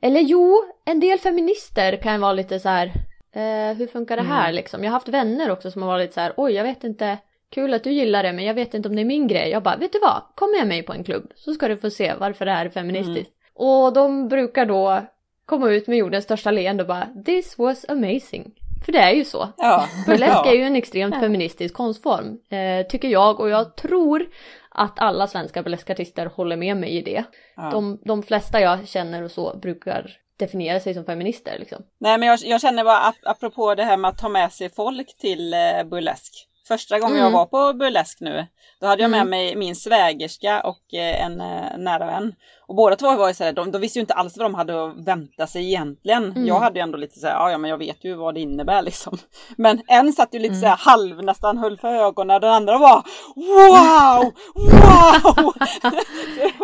[0.00, 2.86] Eller jo, en del feminister kan vara lite så här,
[3.34, 4.84] eh, hur funkar det här liksom?
[4.84, 7.18] Jag har haft vänner också som har varit så här, oj jag vet inte,
[7.50, 9.50] kul att du gillar det men jag vet inte om det är min grej.
[9.50, 11.90] Jag bara, vet du vad, kom med mig på en klubb så ska du få
[11.90, 13.32] se varför det här är feministiskt.
[13.54, 15.02] Och de brukar då
[15.46, 18.54] komma ut med jordens största leende och bara, this was amazing.
[18.84, 19.48] För det är ju så.
[19.56, 19.88] Ja.
[20.06, 20.46] Burlesk ja.
[20.46, 23.40] är ju en extremt feministisk konstform, eh, tycker jag.
[23.40, 24.26] Och jag tror
[24.70, 27.24] att alla svenska burleskartister håller med mig i det.
[27.56, 27.70] Ja.
[27.70, 31.82] De, de flesta jag känner och så brukar definiera sig som feminister liksom.
[31.98, 34.70] Nej men jag, jag känner bara ap apropå det här med att ta med sig
[34.70, 36.48] folk till eh, burlesk.
[36.68, 37.32] Första gången jag Mm.
[37.32, 38.46] var på burlesk nu,
[38.80, 39.30] då hade jag med Mm.
[39.30, 42.34] mig min svägerska och eh, en eh, nära vän.
[42.66, 44.84] Och båda två var ju såhär, de, de visste ju inte alls vad de hade
[44.84, 46.24] att vänta sig egentligen.
[46.24, 46.46] Mm.
[46.46, 49.18] Jag hade ju ändå lite såhär, ja men jag vet ju vad det innär liksom.
[49.56, 50.60] Men en satt ju lite Mm.
[50.60, 53.02] såhär halv nästan höll för ögonen, den andra var
[53.34, 55.52] wow, wow!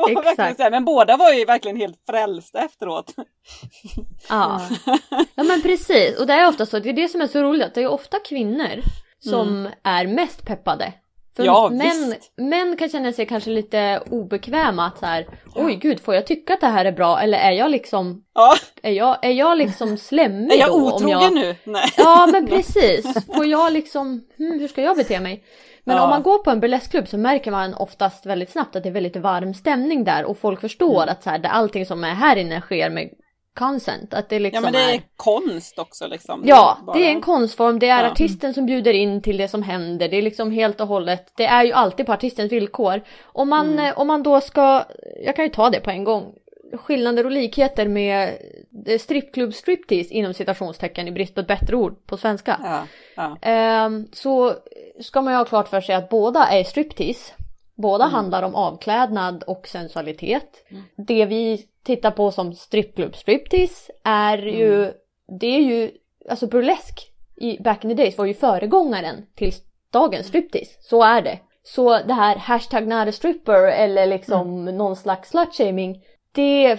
[0.09, 0.27] Exakt.
[0.27, 3.15] verkligen så här, men båda var ju verkligen helt frälsta efteråt.
[4.29, 4.61] Ja.
[5.35, 7.63] ja men precis, och det är ofta så, det är det som är så roligt,
[7.67, 8.83] att det är ofta kvinnor
[9.31, 10.93] som är mest peppade.
[11.37, 12.15] För Ja, män,
[12.51, 16.55] män kan känna sig kanske lite obekväma att så här, oj gud får jag tycka
[16.55, 19.97] att det här är bra eller är jag liksom, Ja, är jag, är jag liksom
[20.11, 20.75] slemmig är jag då?
[20.75, 21.33] om otrogen jag...
[21.35, 21.57] nu?
[21.65, 21.89] Nej.
[21.97, 25.45] Ja men precis, får jag liksom, hmm, hur ska jag bete mig?
[25.85, 26.03] Men Ja.
[26.03, 28.93] om man går på en burleskklubb så märker man oftast väldigt snabbt att det är
[28.93, 31.09] väldigt varm stämning där och folk förstår Mm.
[31.13, 33.11] att så här, det, allting som är här inne sker med
[33.55, 34.15] consent.
[34.15, 34.95] Att det Ja liksom men det är...
[34.95, 36.43] är konst också liksom.
[36.47, 38.11] Ja, bara- det är en konstform, det är Ja.
[38.11, 41.45] artisten som bjuder in till det som händer, det är liksom helt och hållet, det
[41.47, 43.01] är ju alltid på artistens villkor.
[43.23, 43.85] Om man, Mm.
[43.85, 44.85] eh, om man då ska,
[45.25, 46.35] jag kan ju ta det på en gång,
[46.73, 48.33] skillnader och likheter med
[48.87, 52.61] eh, strippklubb striptease inom citationstecken i brist på ett bättre ord på svenska.
[52.65, 52.87] Ja,
[53.17, 53.37] ja.
[53.51, 54.55] Ehm, så
[55.01, 57.33] ska man ju ha klart för sig att båda är striptease.
[57.77, 60.65] Båda handlar om avklädnad och sensualitet.
[60.97, 64.93] Det vi tittar på som strippklubb striptease är ju,
[65.41, 65.91] det är ju,
[66.31, 69.53] alltså burlesk i back in the days var ju föregångaren till
[69.91, 70.71] dagens striptease.
[70.81, 71.39] Så är det.
[71.63, 76.79] Så det här hashtag not a stripper eller liksom någon slags slutshaming, det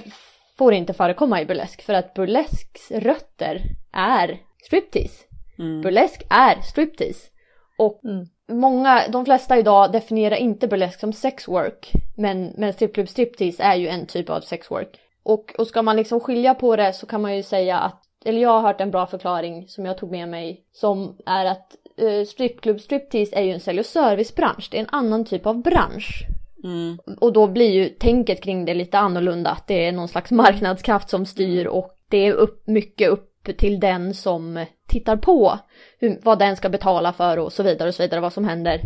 [0.58, 5.24] får inte förekomma i burlesk för att burlesks rötter är striptease.
[5.60, 5.82] Mm.
[5.82, 7.30] Burlesk är striptease.
[7.78, 8.02] Och
[8.47, 11.91] många, de flesta idag definierar inte burlesk som sexwork.
[12.15, 14.99] Men, men strippklubb striptease är ju en typ av sexwork.
[15.23, 18.41] Och, och ska man liksom skilja på det så kan man ju säga att, eller
[18.41, 20.62] jag har hört en bra förklaring som jag tog med mig.
[20.71, 24.67] Som är att eh, strippklubb striptease är ju en sälj och servicebransch.
[24.71, 26.25] Det är en annan typ av bransch.
[26.63, 26.97] Mm.
[27.19, 29.49] Och då blir ju tänket kring det lite annorlunda.
[29.49, 33.79] Att det är någon slags marknadskraft som styr och det är upp, mycket upp till
[33.79, 35.60] den som tittar på.
[35.99, 38.81] Hur, vad den ska betala för och så vidare och så vidare vad som händer.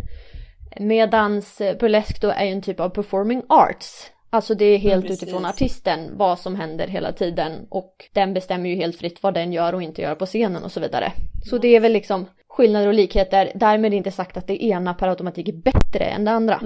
[0.80, 4.10] Medans eh, burlesk då är ju en typ av performing arts.
[4.30, 5.22] Alltså det är helt Precis.
[5.22, 7.52] utifrån artisten vad som händer hela tiden.
[7.68, 10.72] Och den bestämmer ju helt fritt vad den gör och inte gör på scenen och
[10.72, 11.12] så vidare.
[11.44, 13.52] Så det är väl liksom skillnader och likheter.
[13.54, 16.60] Därmed inte sagt att det ena per automatik är bättre än det andra.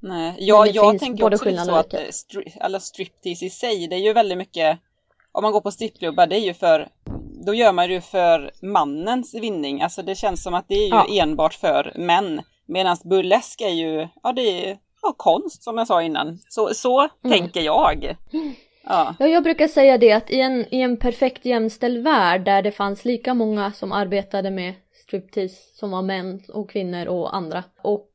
[0.00, 3.86] Nej, jag, det jag tänker både också så att eh, stri- eller striptease i sig,
[3.86, 4.78] det är ju väldigt mycket,
[5.32, 6.88] om man går på strippklubbar, det är ju för,
[7.46, 9.82] då gör man det ju för mannens vinning.
[9.82, 11.06] Alltså det känns som att det är ju Ja.
[11.22, 12.42] enbart för män.
[12.68, 16.38] Medan burlesk är ju, ja det är, ja, konst som jag sa innan.
[16.48, 17.38] Så, så Mm.
[17.38, 18.16] tänker jag.
[18.88, 19.14] Ja.
[19.18, 22.72] Ja, jag brukar säga det att i en, i en perfekt jämställd värld där det
[22.72, 24.74] fanns lika många som arbetade med
[25.06, 27.64] striptease som var män och kvinnor och andra.
[27.82, 28.06] Och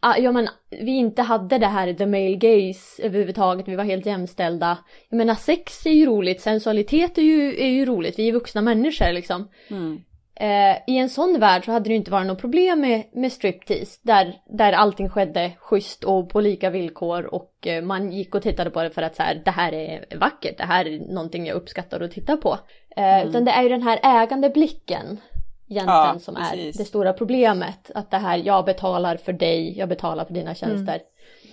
[0.00, 4.06] ah, ja men vi inte hade det här the male gaze överhuvudtaget, vi var helt
[4.06, 4.78] jämställda.
[5.08, 8.62] Jag menar sex är ju roligt, sensualitet är ju, är ju roligt, vi är vuxna
[8.62, 9.48] människor liksom.
[9.70, 10.00] Mm.
[10.40, 13.32] Eh, I en sån värld så hade det ju inte varit något problem med, med
[13.32, 18.42] striptease där, där allting skedde schysst och på lika villkor och eh, man gick och
[18.42, 21.46] tittade på det för att så här, det här är vackert, det här är någonting
[21.46, 22.58] jag uppskattar att titta på.
[22.96, 25.20] Eh, Utan det är ju den här ägande blicken
[25.68, 26.76] egentligen Ja, som är precis.
[26.76, 27.90] det stora problemet.
[27.94, 31.00] Att det här, jag betalar för dig, jag betalar för dina tjänster.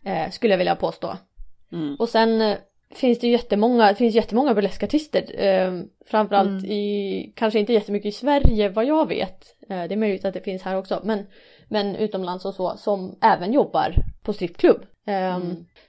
[0.03, 1.17] Eh, skulle jag vilja påstå.
[1.71, 1.95] Mm.
[1.99, 2.57] Och sen eh,
[2.91, 5.45] finns det jättemånga, det finns jättemånga burleskartister.
[5.45, 5.73] Eh,
[6.05, 9.45] framförallt i, kanske inte jättemycket i Sverige vad jag vet.
[9.69, 11.01] Eh, det är möjligt att det finns här också.
[11.03, 11.27] Men,
[11.67, 14.81] men utomlands och så som även jobbar på strippklubb.
[15.07, 15.39] Eh,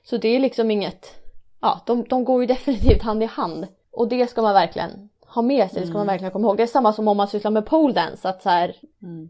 [0.03, 1.15] Så det är liksom inget,
[1.61, 3.67] ja de, de går ju definitivt hand i hand.
[3.93, 6.57] Och det ska man verkligen ha med sig, det ska man verkligen komma ihåg.
[6.57, 8.77] Det är samma som om man sysslar med pole dance, att så här,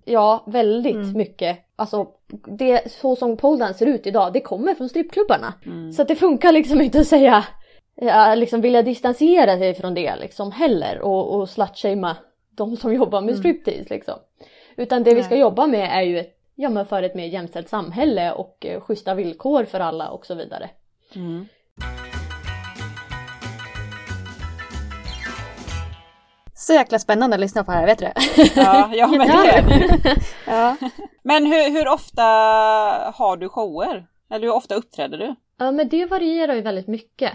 [0.05, 2.07] ja väldigt mycket, alltså
[2.59, 5.55] det så som pole dance ser ut idag, det kommer från strippklubbarna.
[5.97, 7.45] Så att det funkar liksom inte att säga,
[7.95, 12.17] ja, liksom vilja distansera sig från det liksom heller och, och slutshamea
[12.51, 14.15] de som jobbar med striptease liksom.
[14.77, 17.69] Utan det vi ska jobba med är ju ett, ja men för ett mer jämställt
[17.69, 20.71] samhälle och eh, schyssta villkor för alla och så vidare.
[21.15, 21.47] Mm.
[26.57, 28.15] Så jäkla spännande att lyssna på det här, vet du det?
[28.57, 30.77] Ja, ja, men det är det ja.
[31.23, 32.23] Men hur, hur ofta
[33.15, 34.07] har du shower?
[34.31, 35.35] Eller hur ofta uppträder du?
[35.59, 37.33] Ja men det varierar ju väldigt mycket.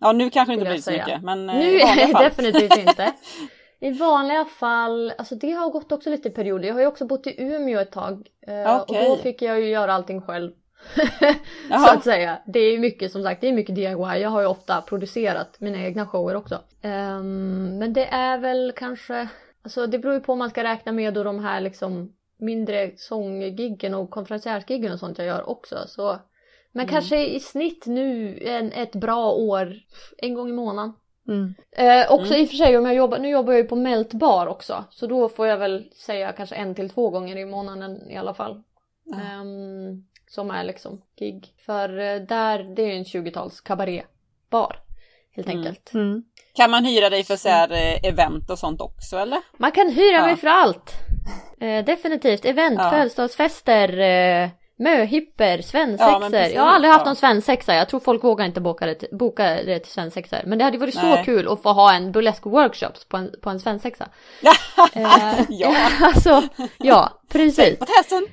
[0.00, 2.22] Ja, nu kanske det inte blir så mycket, men eh, Nu i vanliga fall.
[2.24, 3.12] definitivt inte.
[3.82, 6.68] I vanliga fall, alltså det har gått också lite perioder.
[6.68, 8.26] Jag har ju också bott i Umeå ett tag.
[8.46, 9.10] eh, Okej.
[9.10, 10.52] Och då fick jag ju göra allting själv.
[11.68, 12.38] Så att säga.
[12.46, 14.20] Det är mycket som sagt, det är mycket DIY.
[14.20, 16.60] Jag har ju ofta producerat mina egna shower också.
[16.82, 19.28] Ehm, men det är väl kanske,
[19.62, 22.90] alltså det beror ju på om man ska räkna med då de här liksom mindre
[22.96, 25.78] sånggiggen och konferensgiggen och sånt jag gör också.
[25.86, 26.18] Så,
[26.72, 29.74] men kanske i snitt nu en, ett bra år,
[30.18, 30.92] en gång i månaden.
[31.28, 31.54] Mm.
[31.70, 34.12] Eh, också i och för sig, om jag jobbar, nu jobbar jag ju på Melt
[34.12, 34.84] Bar också.
[34.90, 38.34] Så då får jag väl säga kanske en till två gånger i månaden i alla
[38.34, 38.62] fall.
[39.14, 41.48] Ehm, som är liksom gig.
[41.66, 44.76] För eh, där, det är ju en 20-tals kabarébar.
[45.36, 45.58] Helt Mm.
[45.58, 45.94] enkelt.
[45.94, 46.22] Mm.
[46.54, 49.40] Kan man hyra dig för så här, eh, event och sånt också eller?
[49.58, 50.26] Man kan hyra Ja.
[50.26, 50.92] mig för allt.
[51.60, 52.44] Eh, definitivt.
[52.44, 52.90] Event, Ja.
[52.90, 54.48] födelsedagsfester, eh,
[54.80, 55.60] möhipper,
[55.98, 57.08] Ja, men precis, jag har aldrig haft ja.
[57.08, 57.74] någon svensexa.
[57.74, 60.38] Jag tror folk vågar inte boka det till, boka det till svensexor.
[60.46, 61.22] Men det hade varit så Nej.
[61.24, 64.08] kul att få ha en burlesk workshops på en, på en svensexa.
[64.94, 65.76] Eh, Ja.
[66.02, 66.42] alltså,
[66.78, 67.78] ja, precis.
[67.78, 68.26] På testen!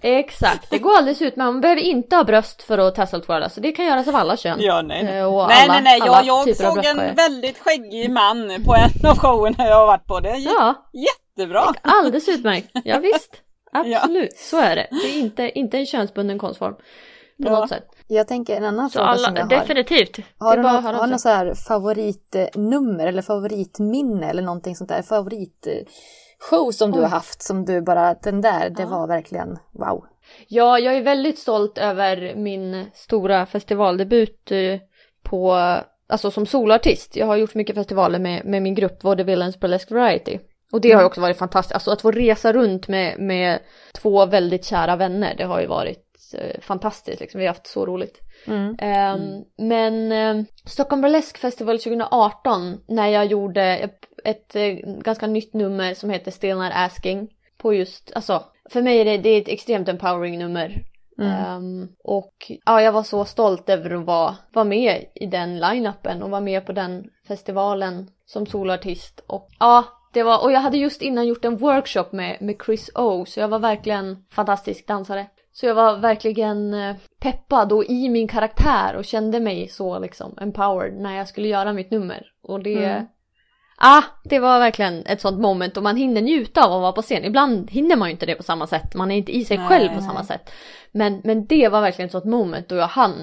[0.02, 0.70] Exakt.
[0.70, 3.44] Det går alldeles ut, men man behöver inte ha bröst för att testa twirla.
[3.44, 4.58] Alltså det kan göras av alla kön.
[4.60, 5.18] Ja, nej, nej.
[5.18, 5.98] Eh, alla- nej, nej.
[6.06, 10.20] Jag, jag såg en väldigt skäggig man på en av showerna jag har varit på.
[10.20, 10.74] Det gick Ja,
[11.36, 11.74] jättebra.
[11.82, 12.68] alldeles utmärkt.
[12.84, 13.42] Ja, visst.
[13.72, 14.86] Absolut, så är det.
[14.90, 16.74] Det är inte, inte en könsbunden konstform.
[16.74, 16.80] På
[17.36, 17.50] Ja.
[17.60, 17.84] något sätt.
[18.06, 19.48] Jag tänker en annan Så fråga alla, som jag har.
[19.50, 20.18] definitivt.
[20.38, 25.02] Har du något, du något så här favoritnummer eller favoritminne eller någonting sånt där?
[25.02, 27.02] Favoritshow som du Oj.
[27.04, 30.04] har haft som du bara, den där, det var verkligen wow.
[30.48, 34.80] Ja, jag är väldigt stolt över min stora festivaldebut eh,
[35.22, 35.52] på,
[36.08, 37.16] alltså som solartist.
[37.16, 40.38] Jag har gjort mycket festivaler med, med min grupp Vaudevillens Burlesque Variety.
[40.72, 43.58] Och det har ju också varit fantastiskt, alltså att få resa runt med, med
[43.92, 47.38] två väldigt kära vänner, det har ju varit eh, fantastiskt liksom.
[47.38, 48.20] Vi har haft så roligt.
[48.46, 48.76] Mm.
[48.78, 55.54] Ehm, Men eh, Stockholm Burlesque Festival 2018 när jag gjorde ett, ett eh, ganska nytt
[55.54, 57.28] nummer som heter Still Not Asking
[57.58, 60.84] på just, alltså för mig är det, det är ett extremt empowering nummer.
[61.22, 66.22] Ehm, och ja, jag var så stolt över att vara, vara med i den line-upen
[66.22, 69.24] och vara med på den festivalen som solartist.
[69.26, 72.90] Och ja, det var, och jag hade just innan gjort en workshop med, med Chris
[72.94, 75.26] O, så jag var verkligen fantastisk dansare.
[75.52, 80.38] Så jag var verkligen eh, peppad och i min karaktär och kände mig så liksom
[80.40, 82.26] empowered när jag skulle göra mitt nummer.
[82.42, 82.84] Och det...
[82.84, 83.06] Mm.
[83.80, 87.02] Ah, det var verkligen ett sånt moment och man hinner njuta av att vara på
[87.02, 87.24] scen.
[87.24, 88.94] Ibland hinner man ju inte det på samma sätt.
[88.94, 90.02] Man är inte i sig Nej, själv på nej.
[90.04, 90.50] samma sätt.
[90.92, 93.14] Men, men det var verkligen ett sånt moment och jag hann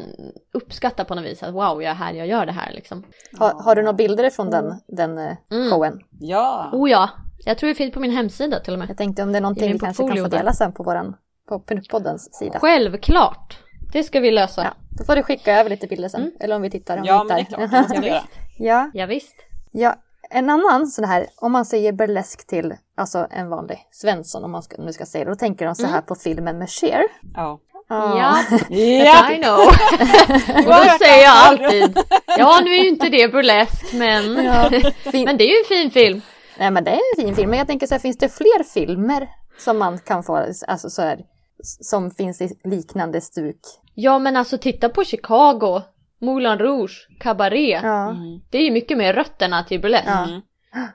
[0.54, 3.04] uppskatta på något vis att wow, jag är här, jag gör det här liksom.
[3.40, 5.70] Har, har du några bilder från den, den eh, Mm.
[5.72, 6.00] showen?
[6.20, 6.70] Ja.
[6.74, 7.10] Oh ja,
[7.46, 8.90] jag tror det finns på min hemsida till och med.
[8.90, 11.16] Jag tänkte om det är någonting vi kanske kan få dela sen på våran,
[11.50, 12.60] på poddens sida.
[12.60, 13.58] Självklart!
[13.94, 14.64] Det ska vi lösa.
[14.64, 16.22] Ja, då får du skicka över lite bilder sen.
[16.22, 16.34] Mm.
[16.40, 17.88] Eller om vi tittar om Ja, vi men det är hittar.
[17.88, 18.02] klart.
[18.04, 18.22] Det
[18.66, 19.36] ja, Ja, visst.
[19.72, 19.96] ja,
[20.30, 24.64] en annan sån här, om man säger burlesk till alltså en vanlig Svensson, om man
[24.64, 26.06] ska, nu ska säga det, då tänker de så här Mm.
[26.06, 27.04] på filmen med Cher.
[27.36, 27.60] Ja.
[27.90, 29.58] Ja, Ja, I know.
[30.66, 31.98] Då säger jag alltid,
[32.38, 34.70] ja nu är ju inte det burlesk men, Ja,
[35.26, 36.22] men det är ju en fin film.
[36.58, 38.64] Nej men det är en fin film, men jag tänker så här, finns det fler
[38.64, 39.28] filmer
[39.60, 41.20] som man kan få, alltså så här,
[41.64, 43.60] som finns i liknande stuk?
[43.94, 45.82] Ja men alltså titta på Chicago,
[46.26, 47.80] Moulin Rouge, Cabaret.
[47.84, 48.10] Ja.
[48.10, 48.40] Mm.
[48.50, 50.08] Det är ju mycket mer rötterna till burlesk.
[50.08, 50.24] Ja.
[50.24, 50.42] Mm.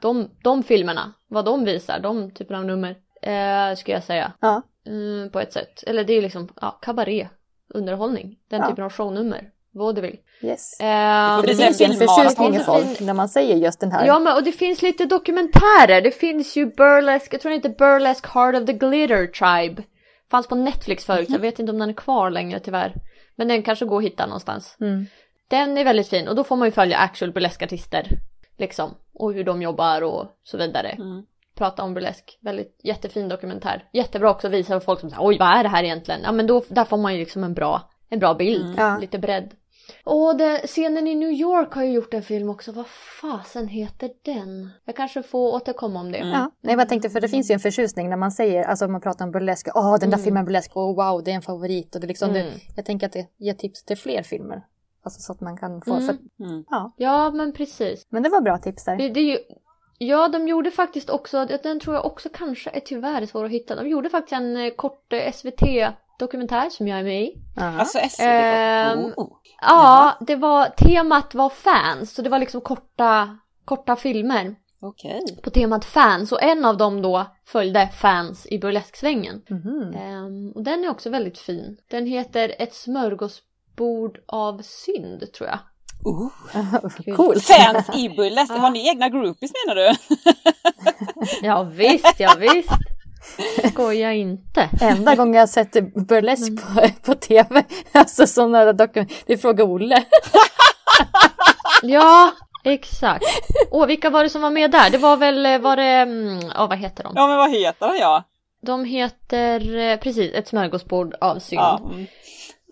[0.00, 2.90] De, de filmerna, vad de visar, de typen av nummer,
[3.22, 4.32] eh, skulle jag säga.
[4.40, 4.62] Ja.
[4.86, 5.82] Mm, på ett sätt.
[5.86, 7.28] Eller det är liksom, ja, kabaré,
[7.74, 8.36] underhållning.
[8.50, 8.68] Den Ja.
[8.68, 9.50] typen av shownummer.
[9.74, 10.16] Vaudeville.
[10.42, 10.80] Yes.
[10.80, 14.06] Eh, det finns ju en förtjusning i folk när man säger just den här.
[14.06, 16.00] Ja men och det finns lite dokumentärer.
[16.00, 19.82] Det finns ju Burlesque, jag tror den heter Burlesque Heart of the Glitter Tribe.
[20.30, 22.94] Fanns på Netflix förut, jag vet inte om den är kvar längre tyvärr.
[23.40, 24.76] Men den kanske går att hitta någonstans.
[24.80, 25.06] Mm.
[25.48, 28.08] Den är väldigt fin och då får man ju följa actual burleskartister.
[28.58, 28.94] Liksom.
[29.14, 30.88] Och hur de jobbar och så vidare.
[30.88, 31.22] Mm.
[31.54, 32.38] Prata om burlesk.
[32.40, 33.84] Väldigt jättefin dokumentär.
[33.92, 36.20] Jättebra också att visa för folk som säger oj vad är det här egentligen?
[36.24, 38.78] Ja men då, där får man ju liksom en bra, en bra bild.
[38.78, 39.00] Mm.
[39.00, 39.54] Lite bredd.
[40.04, 42.72] Och det, scenen i New York har ju gjort en film också.
[42.72, 42.86] Vad
[43.20, 44.70] fasen heter den?
[44.84, 46.18] Jag kanske får återkomma om det.
[46.18, 46.32] Mm.
[46.32, 48.92] Ja, nej, jag tänkte för det finns ju en förtjusning när man säger, alltså om
[48.92, 50.24] man pratar om burlesk, åh den där Mm.
[50.24, 52.46] filmen burlesk, åh wow det är en favorit och det liksom, Mm.
[52.46, 54.62] det, jag tänker att det ger tips till fler filmer.
[55.02, 56.06] Alltså så att man kan få, Mm.
[56.06, 56.64] för, Mm.
[56.70, 58.06] ja, Ja men precis.
[58.08, 58.96] men det var bra tips där.
[58.96, 59.38] Det, det är ju,
[59.98, 63.74] ja de gjorde faktiskt också, den tror jag också kanske är tyvärr svår att hitta.
[63.76, 65.32] De gjorde faktiskt en eh, kort eh,
[66.20, 67.34] SVT-dokumentär som jag är med i.
[67.56, 67.78] Ja.
[67.78, 68.20] Alltså SVT.
[68.20, 69.28] Ehm, oh.
[69.60, 75.20] Ja, det var, temat var fans, så det var liksom korta, korta filmer Okej.
[75.42, 79.42] på temat fans och en av dem då följde fans i burlesksvängen.
[79.48, 79.94] Mhm.
[79.96, 81.76] Ehm, och den är också väldigt fin.
[81.90, 85.58] Den heter Ett smörgåsbord av synd tror jag.
[86.04, 86.30] Oh.
[87.16, 87.44] Coolt.
[87.44, 89.94] Fans i burlesk, har ni egna groupies menar du?
[91.42, 92.89] Ja visst, ja visst.
[93.72, 94.68] Skoja inte.
[94.80, 99.64] Enda gången jag har sett burlesk på, på tv, alltså sådana dokument, det är Fråga
[99.64, 100.04] Olle.
[101.82, 102.32] Ja,
[102.64, 103.24] exakt.
[103.70, 104.90] Åh, vilka var det som var med där?
[104.90, 107.12] Det var väl, eh, var det, mm, ja vad heter de?
[107.16, 108.24] Ja men vad heter han ja?
[108.66, 111.60] De heter, eh, precis, Ett smörgåsbord av synd.
[111.60, 111.80] ja.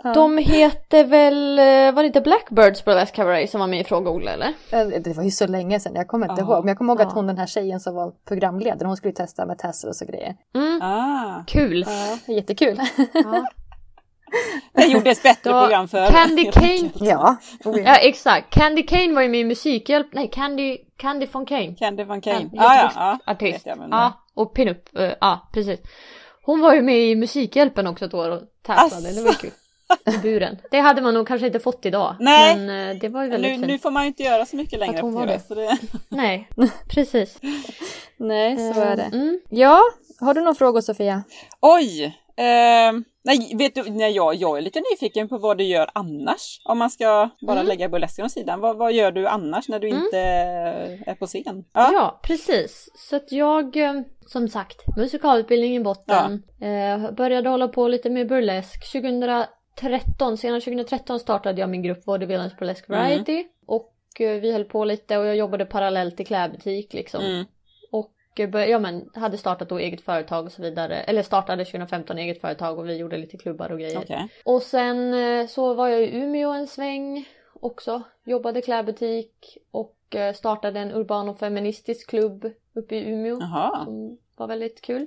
[0.05, 0.15] Mm.
[0.15, 4.11] De heter väl, eh, var det inte Blackbirds Burlesque Cabaret som var med i Fråga
[4.11, 4.47] Olle eller?
[4.71, 6.47] Eh, Det var ju så länge sedan, jag kommer inte Ja.
[6.55, 6.65] ihåg.
[6.65, 7.15] Men jag kommer ihåg att Ja.
[7.15, 10.35] hon den här tjejen som var programledare, hon skulle testa med tassel och så grejer.
[10.55, 11.45] Mm, Ah.
[11.47, 11.85] kul.
[12.27, 12.81] Ja, jättekul.
[13.13, 13.45] Ja.
[14.73, 16.07] Det gjordes bättre Då- program för.
[16.07, 16.91] Candy Cane.
[16.95, 17.37] ja.
[17.65, 17.83] Oh, ja.
[17.87, 21.75] Ja exakt, Candy Kane var ju med i Musikhjälp, nej Candy, Candy von Kane.
[21.75, 22.37] Candy van Kane.
[22.37, 22.91] En Ja, ja,
[23.25, 23.33] ja.
[23.33, 23.67] artist.
[23.67, 25.81] jag, men- Ja, och pinup, eh, ja precis.
[26.43, 29.51] Hon var ju med i Musikhjälpen också ett år och tävlade, det var kul.
[30.07, 30.57] I buren.
[30.71, 32.17] Det hade man nog kanske inte fått idag.
[32.21, 32.57] Nej.
[32.57, 33.67] Men eh, det var ju väldigt Nu, fint.
[33.67, 35.41] nu får man ju inte göra så mycket längre Att hon på det.
[35.49, 35.79] Så det...
[36.09, 36.49] Nej,
[36.89, 37.39] precis.
[38.17, 39.03] Nej, så är det.
[39.03, 39.41] Mm.
[39.51, 39.81] Ja,
[40.21, 41.23] har du någon fråga Sofia?
[41.61, 42.19] Oj!
[42.37, 46.61] ehm, nej, vet du, nej, jag, jag är lite nyfiken på vad du gör annars.
[46.65, 47.67] Om man ska bara Mm.
[47.67, 48.61] lägga burlesken åt sidan.
[48.61, 50.03] Vad, vad gör du annars när du Mm.
[50.05, 50.19] inte
[51.07, 51.65] är på scen?
[51.73, 52.21] Ja.
[52.23, 52.89] precis.
[52.95, 53.93] Så att jag, eh,
[54.27, 56.43] som sagt, musikalutbildning i botten.
[56.61, 58.85] Eh, började hålla på lite med burlesk.
[59.81, 63.05] 2013, senare 2013 startade jag min grupp Vaudevillens Burlesque Mm.
[63.05, 63.45] Variety.
[63.67, 67.25] Och eh, vi höll på lite och jag jobbade parallellt i klädbutik liksom.
[67.25, 67.45] Mm.
[67.91, 70.97] Och eh, ja, men, hade startat då eget företag och så vidare.
[70.97, 73.99] Eller startade 2015 eget företag och vi gjorde lite klubbar och grejer.
[73.99, 74.29] Okej.
[74.45, 77.29] Och sen eh, så var jag i Umeå en sväng
[77.61, 78.03] också.
[78.25, 79.95] Jobbade klädbutik och
[80.35, 83.39] startade en urban och feministisk klubb uppe i Umeå.
[83.41, 83.85] Jaha.
[83.85, 85.07] Som var väldigt kul.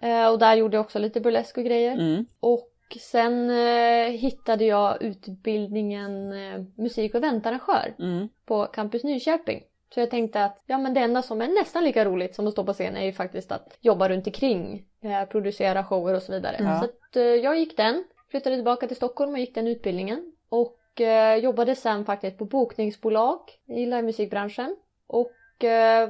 [0.00, 1.92] Eh, och där gjorde jag också lite burlesk och grejer.
[1.92, 2.26] Mm.
[2.40, 2.70] Och
[3.00, 8.28] sen eh, hittade jag utbildningen eh, musik och eventarrangör Mm.
[8.46, 9.62] på Campus Nyköping.
[9.94, 12.52] Så jag tänkte att ja, men det enda som är nästan lika roligt som att
[12.52, 16.32] stå på scen är ju faktiskt att jobba runt omkring, eh, producera shower och så
[16.32, 16.56] vidare.
[16.58, 16.78] Ja.
[16.78, 20.32] Så att, eh, jag gick den, flyttade tillbaka till Stockholm och gick den utbildningen.
[20.48, 24.76] Och eh, jobbade sen faktiskt på bokningsbolag i livemusikbranschen.
[25.06, 25.30] Och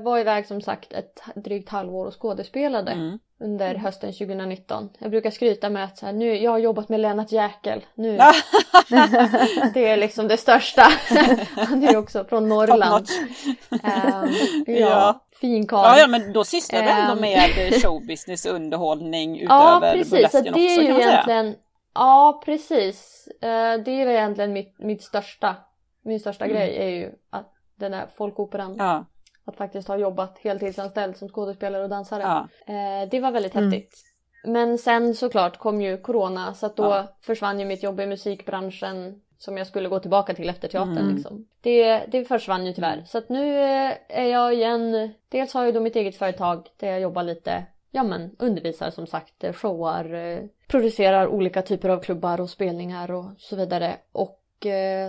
[0.05, 3.19] var iväg som sagt ett drygt halvår och skådespelade Mm.
[3.41, 4.89] under hösten 2019.
[4.99, 7.85] Jag brukar skryta med att så här, nu, jag har jobbat med Lennart Jäkel.
[7.95, 8.19] Nu,
[9.75, 10.83] det är liksom det största.
[11.57, 13.07] Han är ju också från Norrland.
[13.83, 14.29] Ehm,
[14.67, 15.25] ja, Ja.
[15.41, 15.85] fin karl.
[15.85, 17.21] Ja, ja, men då sysslar du ändå Ehm.
[17.21, 17.51] med
[17.83, 20.31] showbusiness underhållning Ja, utöver precis.
[20.31, 21.11] Så det är också ju man säga.
[21.13, 21.55] egentligen...
[21.95, 23.29] Ja, precis.
[23.43, 23.49] Eh,
[23.85, 25.57] det är väl egentligen mitt, mitt största...
[26.05, 26.57] Min största Mm.
[26.57, 29.05] grej är ju att den där folkoperan, Ja,
[29.49, 32.23] att faktiskt ha jobbat heltidsanställd som skådespelare och dansare.
[32.23, 32.49] ja.
[32.75, 33.73] Eh, det var väldigt Mm.
[33.73, 33.99] häftigt.
[34.45, 37.07] Men sen såklart kom ju corona så att då Ja.
[37.21, 40.99] försvann ju mitt jobb i musikbranschen som jag skulle gå tillbaka till efter teatern.
[40.99, 41.15] Mm.
[41.15, 41.47] Liksom.
[41.61, 43.03] Det, det försvann ju tyvärr.
[43.07, 46.89] Så att nu eh, är jag igen, dels har jag då mitt eget företag där
[46.91, 50.39] jag jobbar lite ja men undervisar som sagt, eh, showar, eh,
[50.69, 53.97] producerar olika typer av klubbar och spelningar och så vidare.
[54.13, 54.35] Och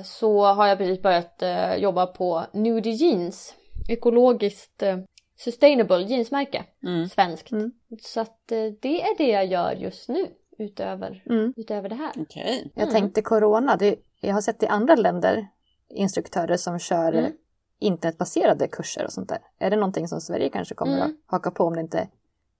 [0.06, 1.44] så har jag precis börjat
[1.78, 3.56] jobba på Nudie Jeans,
[3.88, 4.98] ekologiskt eh,
[5.38, 7.10] sustainable jeansmärke, Mm.
[7.10, 7.52] svenskt.
[7.52, 7.72] Mm.
[8.02, 10.28] Så att eh, det är det jag gör just nu
[10.58, 11.54] utöver, Mm.
[11.58, 12.12] utöver det här.
[12.18, 12.72] Okej.
[12.76, 12.94] Jag Mm.
[12.96, 15.48] tänkte corona, det, jag har sett i andra länder
[15.90, 17.32] instruktörer som kör Mm.
[17.80, 19.40] internetbaserade kurser och sånt där.
[19.60, 21.08] Är det någonting som Sverige kanske kommer Mm.
[21.10, 22.08] att haka på om det inte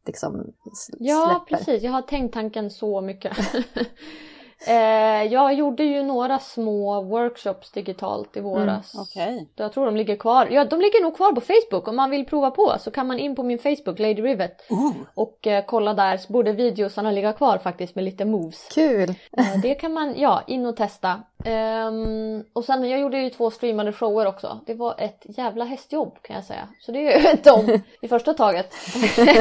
[0.06, 0.40] liksom
[0.74, 1.58] s- Ja, släpper?
[1.66, 1.84] precis.
[1.84, 3.38] Jag har tänkt tanken så mycket.
[4.68, 8.96] eh, jag gjorde ju några små workshops digitalt i våras.
[8.98, 9.48] Okej.
[9.56, 10.48] Jag tror de ligger kvar.
[10.52, 11.88] Ja, de ligger nog kvar på Facebook.
[11.88, 14.92] Om man vill prova på så kan man in på min Facebook, Lady Rivet, Oh,
[15.14, 16.18] och eh, kolla där.
[16.18, 18.70] Så borde videosarna ligga kvar faktiskt med lite moves.
[18.74, 19.10] Kul!
[19.38, 21.22] Eh, det kan man, ja, in och testa.
[21.46, 24.60] Ehm, och sen, jag gjorde ju två streamade shower också.
[24.66, 26.68] Det var ett jävla hästjobb kan jag säga.
[26.80, 28.74] Så det är ju om i första taget.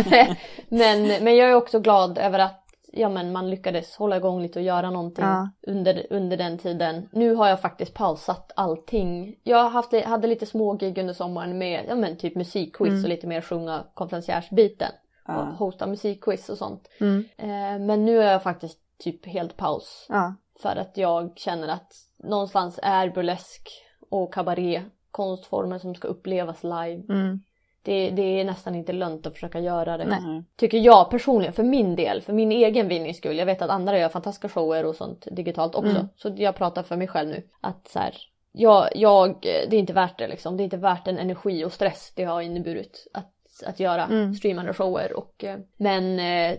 [0.68, 2.67] men, men jag är också glad över att
[2.98, 5.48] ja, men man lyckades hålla igång lite och göra någonting Ja.
[5.66, 7.08] under, under den tiden.
[7.12, 9.36] Nu har jag faktiskt pausat allting.
[9.42, 13.02] Jag har haft, hade lite små gig under sommaren med ja, men typ musikquiz Mm.
[13.04, 14.92] och lite mer sjunga konferenciärsbiten.
[15.28, 15.54] Och Ja.
[15.58, 16.88] hosta musikquiz och sånt.
[17.00, 17.24] Mm.
[17.36, 20.06] Eh, men nu är jag faktiskt typ helt paus.
[20.08, 20.34] Ja.
[20.62, 23.68] För att jag känner att någonstans är burlesk
[24.10, 27.02] och kabaré konstformer som ska upplevas live.
[27.08, 27.40] Mm.
[27.82, 30.04] Det, det är nästan inte lönt att försöka göra det.
[30.04, 30.18] Nej.
[30.18, 30.44] Mm.
[30.56, 33.38] Tycker jag personligen, för min del, för min egen vinnings skull.
[33.38, 35.90] Jag vet att andra gör fantastiska shower och sånt digitalt också.
[35.90, 36.08] Mm.
[36.16, 37.42] Så jag pratar för mig själv nu.
[37.60, 38.14] Att så här,
[38.52, 40.56] jag, jag, det är inte värt det liksom.
[40.56, 43.32] Det är inte värt den energi och stress det har inneburit att,
[43.66, 44.34] att göra Mm.
[44.34, 45.16] streamande shower.
[45.16, 46.58] Och, eh, men eh,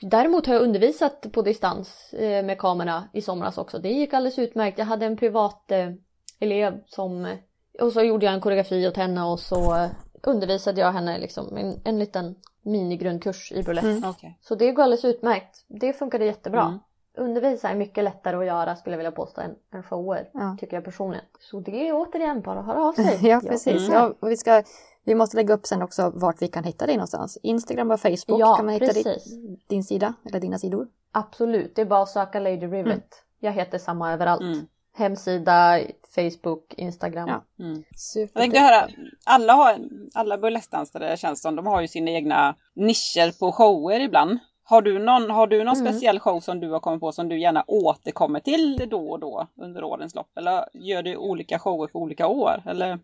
[0.00, 3.78] däremot har jag undervisat på distans eh, med kamera i somras också.
[3.78, 4.78] Det gick alldeles utmärkt.
[4.78, 5.88] Jag hade en privat eh,
[6.40, 7.36] elev som
[7.80, 9.88] och så gjorde jag en koreografi åt henne och så
[10.28, 13.84] undervisade jag henne liksom en, en liten minigrundkurs i burlesk.
[13.84, 14.10] Mm.
[14.10, 14.38] Okej.
[14.40, 15.64] Så det går alldeles utmärkt.
[15.68, 16.62] Det funkade jättebra.
[16.62, 16.78] Mm.
[17.16, 20.30] Undervisa är mycket lättare att göra skulle jag vilja påstå än, än shower.
[20.32, 20.56] Ja.
[20.60, 21.24] Tycker jag personligen.
[21.40, 23.18] Så det är återigen bara att höra av sig.
[23.28, 23.72] Ja, precis.
[23.72, 24.62] finns Ja, och vi, ska,
[25.04, 27.38] vi måste lägga upp sen också vart vi kan hitta dig någonstans.
[27.42, 29.32] Instagram och Facebook Ja, kan man hitta din, precis.
[29.66, 30.88] din sida, eller dina sidor.
[31.12, 33.24] Absolut, det är bara att söka Lady Rivet.
[33.40, 34.68] Jag heter samma överallt.
[34.98, 35.80] Hemsida,
[36.14, 37.28] Facebook, Instagram.
[37.28, 37.64] Ja.
[37.64, 37.82] Mm.
[38.14, 38.88] Jag tänkte höra,
[39.24, 39.76] alla, har,
[40.14, 44.38] alla burleskdansare känns som, de har ju sina egna nischer på shower ibland.
[44.64, 45.86] Har du någon, har du någon Mm.
[45.92, 49.46] speciell show som du har kommit på som du gärna återkommer till då och då
[49.60, 50.38] under årens lopp?
[50.38, 52.62] Eller gör du olika shower för olika år?
[52.66, 52.98] Eller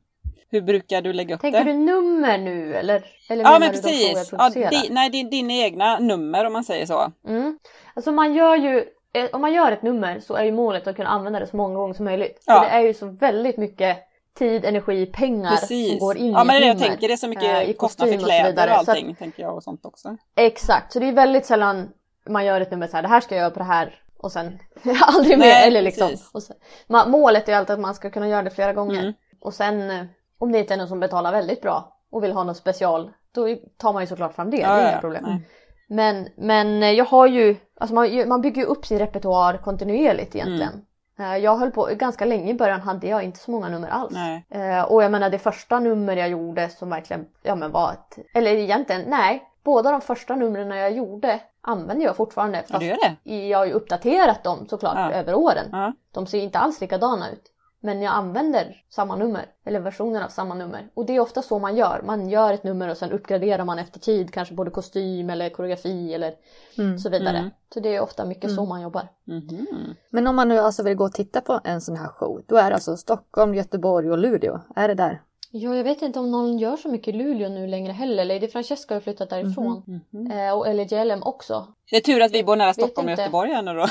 [0.51, 1.73] hur brukar du lägga upp Tänker det?
[1.73, 3.05] du nummer nu eller?
[3.31, 4.33] Eller ja men precis!
[4.33, 7.13] Ja, di, nej, din, dina egna nummer om man säger så.
[7.29, 7.59] Mm.
[7.95, 8.85] Alltså man gör ju,
[9.33, 11.75] om man gör ett nummer så är ju målet att kunna använda det så många
[11.75, 12.43] gånger som möjligt.
[12.47, 12.55] Ja.
[12.55, 13.99] För det är ju så väldigt mycket
[14.39, 15.91] tid, energi, pengar Precis.
[15.91, 16.89] som går in ja i men det är det ett jag nummer.
[16.89, 18.71] tänker, det är så eh, mycket kostnad för och kläder vidare.
[18.71, 20.17] och Så att- allting, tänker jag och sånt också.
[20.37, 21.89] Exakt, så det är väldigt sällan
[22.29, 24.33] man gör ett nummer så här, det här ska jag göra på det här och
[24.33, 24.59] sen
[25.01, 25.47] aldrig mer.
[25.47, 26.11] Nej, eller liksom.
[26.33, 26.57] Och sen,
[26.87, 29.01] man, målet är alltid att man ska kunna göra det flera gånger.
[29.01, 29.13] Mm.
[29.41, 30.05] Och sen eh,
[30.39, 33.57] om det inte är någon som betalar väldigt bra och vill ha något special, då
[33.77, 34.57] tar man ju såklart fram det.
[34.57, 35.25] det Ja, är ja, inga problem.
[35.27, 35.41] nej.
[35.87, 40.85] Men, men jag har ju, alltså man, man bygger ju upp sin repertoar kontinuerligt egentligen.
[41.19, 41.33] Mm.
[41.33, 44.13] Eh, Jag höll på ganska länge i början hade jag inte så många nummer alls.
[44.15, 44.45] Nej.
[44.51, 48.19] Eh, och jag menar det första nummer jag gjorde som verkligen ja, men var ett,
[48.35, 52.59] eller egentligen nej, båda de första numren jag gjorde använder jag fortfarande.
[52.59, 53.31] Ja, Fast gör det?
[53.31, 55.13] i- jag har ju uppdaterat dem såklart Ja.
[55.13, 55.67] över åren.
[55.73, 55.93] Ja.
[56.13, 57.51] De ser inte alls likadana ut.
[57.85, 60.89] Men jag använder samma nummer, eller versioner av samma nummer.
[60.95, 62.03] Och det är ofta så man gör.
[62.05, 66.15] Man gör ett nummer och sen uppgraderar man efter tid, kanske både kostym eller koreografi
[66.15, 66.35] eller
[66.79, 66.99] Mm.
[66.99, 67.39] så vidare.
[67.39, 67.51] Mm.
[67.75, 68.69] Så det är ofta mycket så Mm.
[68.69, 69.09] man jobbar.
[69.25, 69.67] Mhm.
[70.11, 72.57] Men om man nu alltså vill gå och titta på en sån här show, då
[72.57, 74.61] är det alltså Stockholm, Göteborg och Luleå.
[74.77, 75.23] Är det där?
[75.57, 78.25] Ja, jag vet inte om någon gör så mycket i Luleå nu längre heller.
[78.25, 80.03] Lady Francesca har flyttat därifrån.
[80.11, 80.31] Mhm.
[80.31, 81.67] Eh, och LJLM också.
[81.91, 83.19] Det är tur att vi bor nära Stockholm och.
[83.19, 83.87] Göteborg här nu då.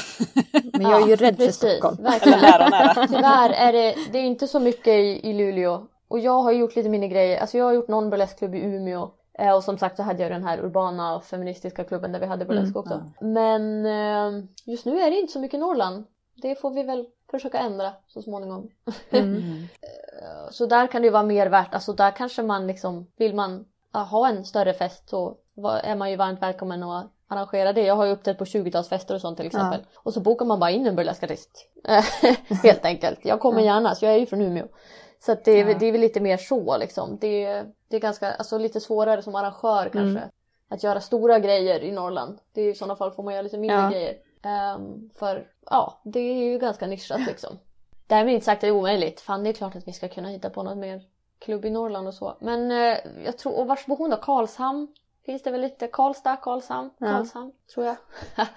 [0.73, 1.97] Men jag är ju rädd för precis, Stockholm.
[2.03, 2.39] Verkligen.
[2.39, 3.07] Eller nära, nära.
[3.07, 5.87] Tyvärr är det, det är inte så mycket i, i Luleå.
[6.07, 7.41] Och jag har gjort lite mindre grejer.
[7.41, 9.11] Alltså jag har gjort någon burleskklubb i Umeå.
[9.39, 12.25] Eh, och som sagt så hade jag den här urbana och feministiska klubben där vi
[12.25, 13.03] hade burlesk Mm, också.
[13.21, 16.05] Men eh, just nu är det inte så mycket Norrland.
[16.41, 17.05] Det får vi väl
[17.37, 18.69] försöka ändra så småningom.
[19.09, 19.35] Mm.
[19.35, 19.67] Mm.
[20.51, 23.65] Så där kan det ju vara mer värt, alltså där kanske man liksom, vill man
[23.93, 25.37] ja, ha en större fest så
[25.83, 27.81] är man ju varmt välkommen att arrangera det.
[27.81, 29.79] Jag har ju uppträtt på 20-talsfester och sånt till exempel.
[29.95, 31.69] Och så bokar man bara in en burleskartist.
[32.63, 33.19] Helt enkelt.
[33.23, 33.65] Jag kommer Ja.
[33.65, 34.65] gärna, så jag är ju från Umeå.
[35.25, 35.77] Så det, är, Ja.
[35.79, 37.17] det är väl lite mer så liksom.
[37.21, 39.99] Det, är- det är ganska, alltså lite svårare som arrangör kanske.
[40.19, 40.29] Mm.
[40.69, 42.39] Att göra stora grejer i Norrland.
[42.53, 43.89] Det är i sådana fall får man göra lite mindre Ja.
[43.89, 44.15] grejer.
[44.43, 47.59] Ehm, för ja, det är ju ganska nischat liksom.
[48.07, 49.21] Därmed inte sagt att det är omöjligt.
[49.21, 51.01] Fan det är klart att vi ska kunna hitta på något mer
[51.39, 52.37] klubb i Norrland och så.
[52.39, 54.17] Men eh, jag tror, och Varsbohon då?
[54.17, 54.87] Karlshamn?
[55.25, 55.87] finns det väl lite.
[55.87, 57.07] Karlstad, Karlshamn, Ja.
[57.07, 57.95] Karlshamn tror jag.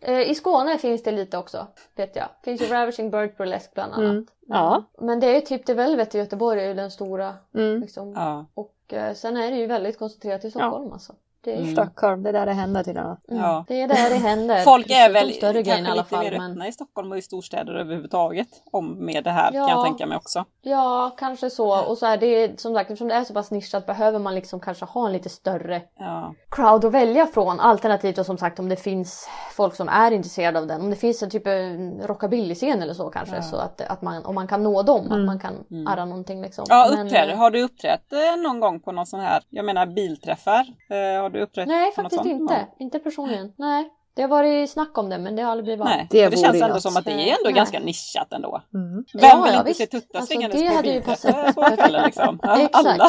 [0.00, 2.28] Eh, I Skåne finns det lite också, vet jag.
[2.42, 4.10] Finns ju Ravishing Bird Burlesque bland annat.
[4.10, 4.26] Mm.
[4.46, 4.84] Ja.
[4.98, 7.34] Men det är ju typ The Velvet i Göteborg är ju den stora.
[7.54, 7.80] Mm.
[7.80, 8.12] Liksom.
[8.12, 8.46] Ja.
[8.54, 11.14] Och eh, sen är det ju väldigt koncentrerat i Stockholm alltså.
[11.48, 11.72] Det är, Mm.
[11.72, 13.16] Stockholm, det är där det händer till och med.
[13.30, 13.64] mm, Ja.
[13.68, 14.62] det är där det händer.
[14.62, 16.24] Folk är väl större grejer i kanske alla lite fall.
[16.24, 16.50] mer Men...
[16.50, 19.70] öppna i Stockholm och i storstäder överhuvudtaget om med det här kan Ja.
[19.70, 20.44] jag tänka mig också.
[20.62, 21.84] Ja, kanske så.
[21.84, 24.34] Och så är det är, som sagt, eftersom det är så pass nischat behöver man
[24.34, 26.34] liksom kanske ha en lite större Ja.
[26.50, 27.60] crowd att välja från.
[27.60, 30.80] Alternativt och som sagt om det finns folk som är intresserade av den.
[30.80, 33.36] Om det finns en typ en rockabilly-scen eller så kanske.
[33.36, 33.42] Ja.
[33.42, 35.86] Så att, att man, om man kan nå dem, att man kan Mm.
[35.86, 36.64] arra någonting liksom.
[36.68, 37.32] Ja, Men, uppträder.
[37.32, 40.66] eh, Har du uppträtt eh, någon gång på någon sån här, jag menar bilträffar?
[40.90, 42.40] Eh, har du uppträtt Nej, på något faktiskt sånt?
[42.40, 42.54] inte.
[42.54, 42.76] Ja.
[42.84, 43.52] Inte personligen.
[43.56, 43.88] Nej.
[44.14, 45.86] Det har varit snack om det men det har aldrig blivit av.
[45.86, 46.82] Nej, Det det känns ändå något.
[46.82, 47.52] som att det är ändå Nej.
[47.52, 48.62] ganska nischat ändå.
[48.74, 49.04] Mm.
[49.14, 49.78] Vem Ja, vill ja, inte visst.
[49.80, 52.38] se tuttar Alltså, springandes det på hade ju passat kvällen liksom?
[52.42, 52.86] Ja, Exakt.
[52.86, 53.08] Alla.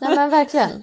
[0.00, 0.82] Nej men verkligen.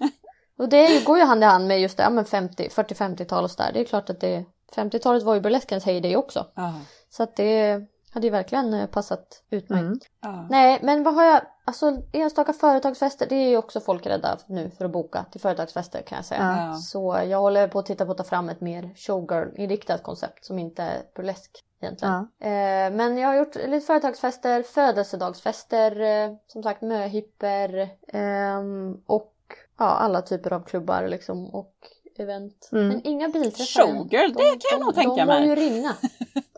[0.57, 3.43] Och det ju- går ju hand i hand med just det, ja men 50, 40-50-tal
[3.43, 3.71] och sådär.
[3.73, 4.45] Det är klart att det
[4.75, 6.45] 50-talet var ju burleskens heyday också.
[6.55, 6.73] Ja.
[7.09, 7.81] Så att det
[8.11, 9.83] hade ju verkligen eh, passat utmärkt.
[9.83, 9.99] Mm.
[10.21, 10.47] Ja.
[10.49, 14.71] Nej men vad har jag, alltså enstaka företagsfester, det är ju också folk rädda nu
[14.77, 16.69] för att boka till företagsfester kan jag säga.
[16.71, 16.73] Ja.
[16.75, 20.59] Så jag håller på att titta på att ta fram ett mer showgirl-inriktat koncept som
[20.59, 22.27] inte är burlesk egentligen.
[22.39, 22.47] Ja.
[22.47, 29.33] Eh, men jag har gjort lite företagsfester, födelsedagsfester, eh, som sagt möhipper ehm, och
[29.77, 31.73] ja, alla typer av klubbar liksom och
[32.17, 32.69] event.
[32.71, 32.87] Mm.
[32.87, 33.87] Men inga bilträffar.
[33.87, 35.39] Showgirl, det kan jag nog tänka De mig.
[35.39, 35.93] var ju ringa.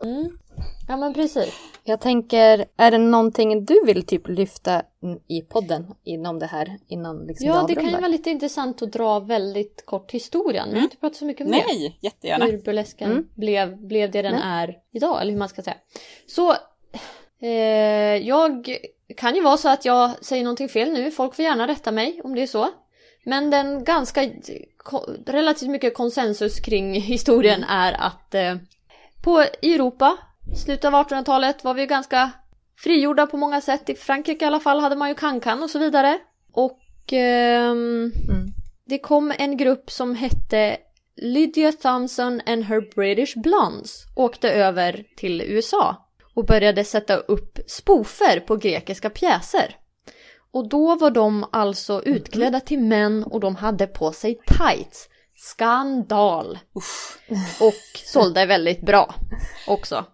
[0.02, 0.38] Mm.
[0.88, 1.54] Ja men precis.
[1.84, 4.82] Jag tänker, är det någonting du vill typ lyfta
[5.28, 8.82] i podden inom det här innan liksom Ja, vi det kan ju vara lite intressant
[8.82, 10.64] att dra väldigt kort historien.
[10.66, 11.64] Men jag har inte pratat så mycket om det.
[11.68, 12.44] Nej, jättegärna.
[12.44, 13.28] Hur burlesken Mm.
[13.34, 14.42] blev, blev det den Nej.
[14.44, 15.76] är idag, eller hur man ska säga.
[16.26, 16.50] Så,
[17.42, 17.48] eh,
[18.26, 18.78] jag
[19.16, 21.10] kan ju vara så att jag säger någonting fel nu.
[21.10, 22.68] Folk får gärna rätta mig om det är så.
[23.24, 24.30] Men den ganska
[25.26, 28.56] relativt mycket konsensus kring historien är att eh,
[29.24, 30.18] på i Europa,
[30.56, 32.30] slutet av 1800-talet var vi ganska
[32.78, 33.88] frigjorda på många sätt.
[33.88, 36.18] I Frankrike i alla fall hade man ju kankan och så vidare.
[36.52, 36.78] Och
[37.12, 38.52] ehm, Mm.
[38.86, 40.76] det kom en grupp som hette
[41.16, 48.40] Lydia Thompson and her British Blondes åkte över till USA och började sätta upp spoofer
[48.40, 49.76] på grekiska pjäser.
[50.52, 55.08] Och då var de alltså utklädda till män och de hade på sig tights.
[55.36, 56.58] Skandal!
[57.60, 59.14] Och sålde väldigt bra
[59.68, 60.04] också.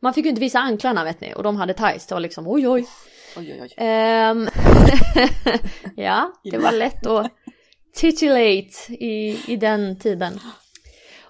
[0.00, 2.06] Man fick ju inte visa anklarna vet ni och de hade tights.
[2.06, 2.86] Det var liksom oj oj.
[3.36, 3.74] Oj, oj, oj.
[3.76, 4.48] Ehm,
[5.96, 7.32] ja, det var lätt att
[7.94, 10.40] titulate i, i den tiden.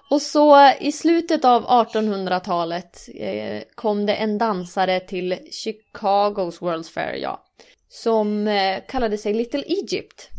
[0.09, 7.13] Och så i slutet av 1800-talet eh, kom det en dansare till Chicagos World's Fair,
[7.13, 7.43] ja.
[7.89, 10.29] Som eh, kallade sig Little Egypt.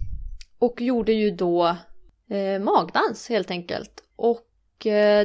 [0.58, 1.76] Och gjorde ju då
[2.30, 4.02] eh, magdans helt enkelt.
[4.16, 4.40] Och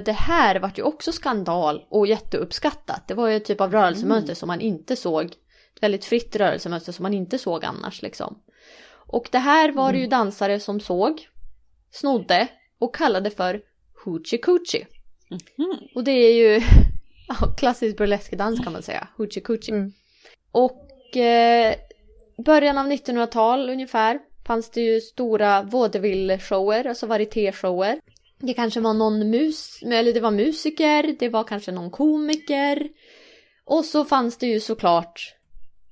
[0.05, 3.07] det här vart ju också skandal och jätteuppskattat.
[3.07, 5.25] Det var ju ett typ av rörelsemönster som man inte såg.
[5.25, 8.41] Ett väldigt fritt rörelsemönster som man inte såg annars liksom.
[8.91, 11.27] Och det här var det ju dansare som såg,
[11.91, 12.47] snodde
[12.79, 13.61] och kallade för
[14.03, 14.87] hoochie coochie.
[15.29, 15.79] Mhm.
[15.95, 16.61] Och det är ju
[17.57, 19.75] klassisk burleskdans kan man säga, hoochie coochie.
[19.75, 19.93] Mm.
[20.51, 21.75] Och eh,
[22.45, 27.99] början av 1900-tal ungefär fanns det ju stora vaudeville-shower, alltså varieté-shower.
[28.39, 32.89] Det kanske var någon mus, eller det var musiker, det var kanske någon komiker.
[33.65, 35.35] Och så fanns det ju såklart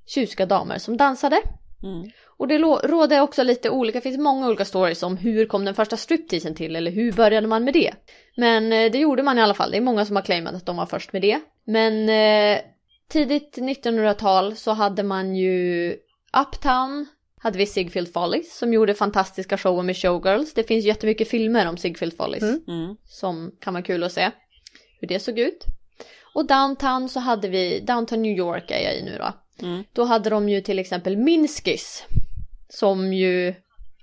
[0.07, 1.41] tjusiga damer som dansade.
[1.83, 2.09] Mm.
[2.37, 5.75] Och det råder också lite olika, det finns många olika stories om hur kom den
[5.75, 7.93] första stripteasen till eller hur började man med det.
[8.37, 10.65] Men eh, det gjorde man i alla fall, det är många som har claimat att
[10.65, 11.39] de var först med det.
[11.65, 12.61] Men eh,
[13.09, 15.95] tidigt 1900-tal så hade man ju
[16.41, 17.07] Uptown,
[17.45, 20.53] hade vi Sigfield Follies som gjorde fantastiska shower med showgirls.
[20.53, 22.61] Det finns jättemycket filmer om Sigfield Follies Mm.
[22.67, 22.95] Mm.
[23.05, 24.31] som kan vara kul att se
[24.99, 25.65] hur det såg ut.
[26.33, 29.33] Och downtown så hade vi, downtown New York är jag i nu då.
[29.67, 29.83] Mm.
[29.93, 32.03] Då hade de ju till exempel Minskis
[32.69, 33.53] som ju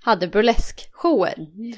[0.01, 1.33] hade burleskshower.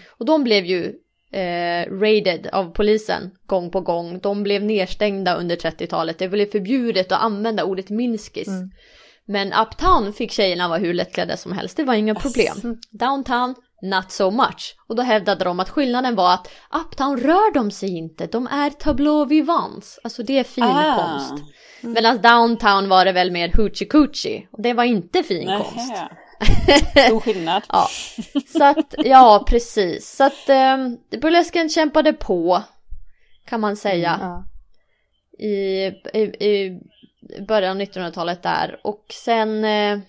[0.08, 0.84] Och de blev ju
[1.32, 4.20] eh, raided av polisen gång på gång.
[4.20, 6.20] De blev nedstängda under 30-talet.
[6.20, 8.48] Det blev förbjudet att använda ordet Minskis.
[8.48, 8.72] Mm.
[9.28, 11.78] Men uptown fick tjejerna vara hur lättklädda som helst.
[11.78, 12.78] Det var inga problem.
[12.92, 14.76] Downtown, not so much.
[14.90, 16.50] Och då hävdade de att skillnaden var att
[16.86, 18.28] uptown rör de sig inte.
[18.28, 20.00] De är tableau vivants.
[20.04, 20.96] Alltså det är fin Ah.
[20.96, 21.44] konst.
[21.82, 24.48] Medan downtown var det väl mer hoochie coochie.
[24.52, 25.90] Och det var inte fin konst.
[25.92, 26.10] Nähä.
[27.08, 27.64] Stor skillnad.
[27.70, 27.88] Ja,
[28.48, 30.16] så att, ja precis.
[30.16, 32.64] Så att um, burlesken kämpade på,
[33.50, 34.44] kan man säga, Ja.
[35.46, 36.80] i, i, i
[37.48, 38.80] början av 1900-talet där.
[38.84, 40.00] Och sen eh,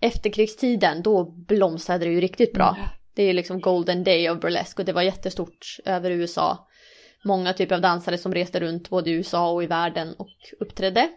[0.00, 2.76] efterkrigstiden, då blomstrade det ju riktigt bra.
[3.14, 6.68] Det är liksom golden day of burlesque och det var jättestort över USA.
[7.24, 10.28] Många typer av dansare som reste runt både i USA och i världen och
[10.60, 11.08] uppträdde.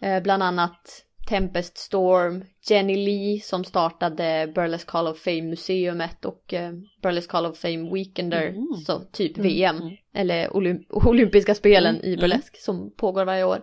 [0.00, 6.54] Eh, bland annat Tempest Storm, Jenny Lee som startade Burlesque Hall of Fame museumet och
[6.54, 6.72] eh,
[7.02, 8.66] Burlesque Hall of Fame Weekender, Mm.
[8.86, 9.94] så typ Mm, VM mm.
[10.14, 12.20] eller olymp- olympiska spelen Mm, i mm.
[12.20, 13.60] burlesk som pågår varje år.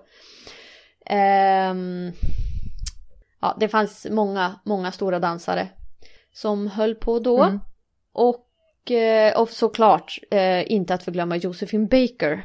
[1.05, 2.11] Ehm,
[3.41, 5.67] ja, det fanns många, många stora dansare
[6.33, 7.43] som höll på då.
[7.43, 7.59] Mm.
[8.13, 12.43] Och, eh, och såklart eh, inte att förglömma Josephine Baker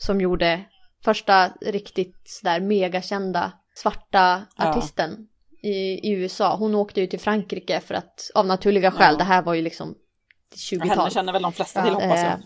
[0.00, 0.64] som gjorde
[1.04, 4.68] första riktigt sådär megakända svarta Ja.
[4.68, 5.28] artisten
[5.62, 5.68] i,
[6.08, 6.56] i USA.
[6.56, 9.18] Hon åkte ju till Frankrike för att av naturliga skäl, Ja.
[9.18, 9.94] det här var ju liksom
[10.50, 11.10] Henne 20-tal.
[11.10, 11.84] känner väl de flesta Ja.
[11.84, 12.32] till hoppas jag.
[12.32, 12.38] Eh,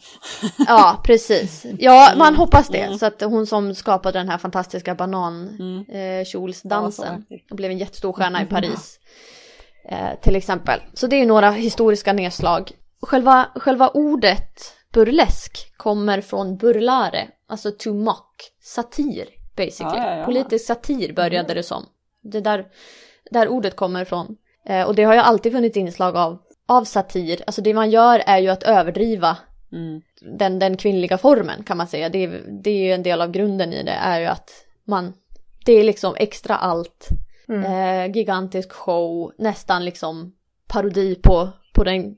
[0.69, 1.67] Ja, precis.
[1.79, 2.39] Ja, man Mm.
[2.41, 2.81] hoppas det.
[2.81, 2.99] Mm.
[2.99, 4.97] Så att hon som skapade den här fantastiska Mm.
[4.97, 7.51] banankjolsdansen Ja, vackert.
[7.51, 8.99] och blev en jättestor stjärna i Paris.
[9.89, 10.81] Eh, till exempel.
[10.95, 12.71] Så det är några historiska nedslag.
[13.03, 19.27] Själva, själva ordet burlesk kommer från burlare, alltså to mock, satir
[19.57, 19.99] basically.
[19.99, 20.25] Ja, ja, ja.
[20.25, 21.87] Politisk satir började det som.
[22.23, 22.67] Det där,
[23.31, 24.37] där ordet kommer ifrån.
[24.67, 26.39] Eh, och det har ju alltid funnits inslag av,
[26.69, 27.41] av satir.
[27.47, 29.37] Alltså det man gör är ju att överdriva
[29.73, 30.03] Mm.
[30.39, 32.09] den, den kvinnliga formen kan man säga.
[32.09, 34.51] Det är, det är ju en del av grunden i det är ju att
[34.87, 35.13] man,
[35.65, 37.09] det är liksom extra allt.
[37.49, 37.65] Mm.
[37.65, 40.33] Eh, gigantisk show, nästan liksom
[40.69, 42.17] parodi på, på den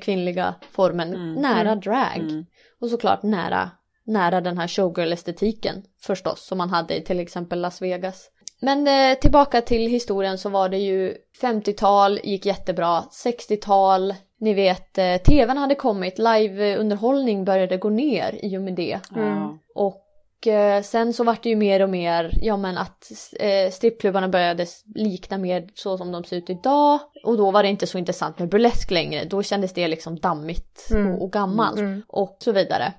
[0.00, 1.14] kvinnliga formen.
[1.14, 1.32] Mm.
[1.34, 1.80] Nära Mm.
[1.80, 2.16] drag.
[2.16, 2.46] Mm.
[2.80, 3.70] Och såklart nära,
[4.06, 8.30] nära den här showgirl-estetiken förstås som man hade i till exempel Las Vegas.
[8.64, 14.98] Men eh, tillbaka till historien så var det ju 50-tal gick jättebra, 60-tal, ni vet
[14.98, 19.00] eh, tvn hade kommit, liveunderhållning började gå ner i och med det.
[19.14, 19.58] Ja.
[19.74, 24.28] Och eh, sen så vart det ju mer och mer, ja men att eh, strippklubbarna
[24.28, 26.98] började likna mer så som de ser ut idag.
[27.24, 30.88] Och då var det inte så intressant med burlesk längre, då kändes det liksom dammigt
[30.90, 31.14] Mm.
[31.14, 32.02] och, och gammalt Mm.
[32.08, 32.92] och så vidare.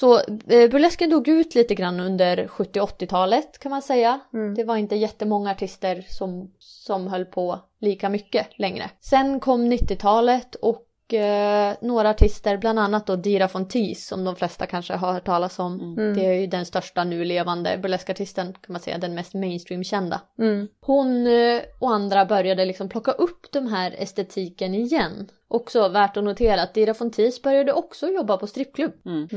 [0.00, 4.20] Så eh, burlesken dog ut lite grann under 70-80-talet kan man säga.
[4.32, 4.54] Mm.
[4.54, 8.90] Det var inte jättemånga artister som, som höll på lika mycket längre.
[9.00, 14.66] Sen kom 90-talet och eh, några artister, bland annat då Dira Fontis som de flesta
[14.66, 15.80] kanske har hört talas om.
[15.80, 16.14] Mm.
[16.14, 20.20] Det är ju den största nu levande burleskartisten kan man säga, den mest mainstream-kända.
[20.38, 20.68] Mm.
[20.80, 25.28] Hon eh, och andra började liksom plocka upp den här estetiken igen.
[25.48, 28.92] Också värt att notera att Dira Fontis började också jobba på strippklubb.
[29.06, 29.28] Mm.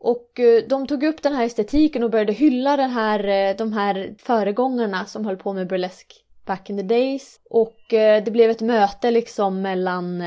[0.00, 3.72] Och eh, de tog upp den här estetiken och började hylla den här, eh, de
[3.72, 7.40] här föregångarna som höll på med burlesk back in the days.
[7.50, 10.22] Och eh, det blev ett möte liksom mellan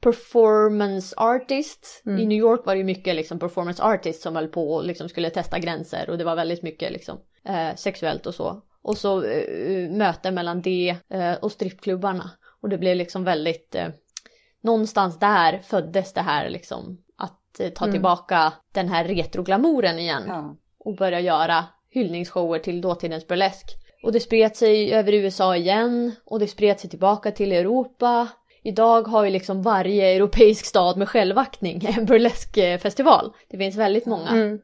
[0.00, 2.02] performance artists.
[2.06, 2.20] Mm.
[2.20, 5.08] I New York var det ju mycket liksom performance artists som höll på och liksom
[5.08, 8.62] skulle testa gränser och det var väldigt mycket liksom eh, sexuellt och så.
[8.82, 12.30] Och så eh, möte mellan det eh, och strippklubbarna.
[12.60, 13.76] Och det blev liksom väldigt,
[14.62, 16.98] någonstans där föddes det här liksom
[17.74, 17.92] ta Mm.
[17.92, 20.56] tillbaka den här retroglamouren igen Ja.
[20.78, 23.64] och börja göra hyllningsshower till dåtidens burlesk.
[24.02, 28.28] Och det spred sig över USA igen och det spred sig tillbaka till Europa.
[28.62, 33.32] Idag har ju liksom varje europeisk stad med självaktning en burleskfestival.
[33.48, 34.28] Det finns väldigt många.
[34.28, 34.58] Mm.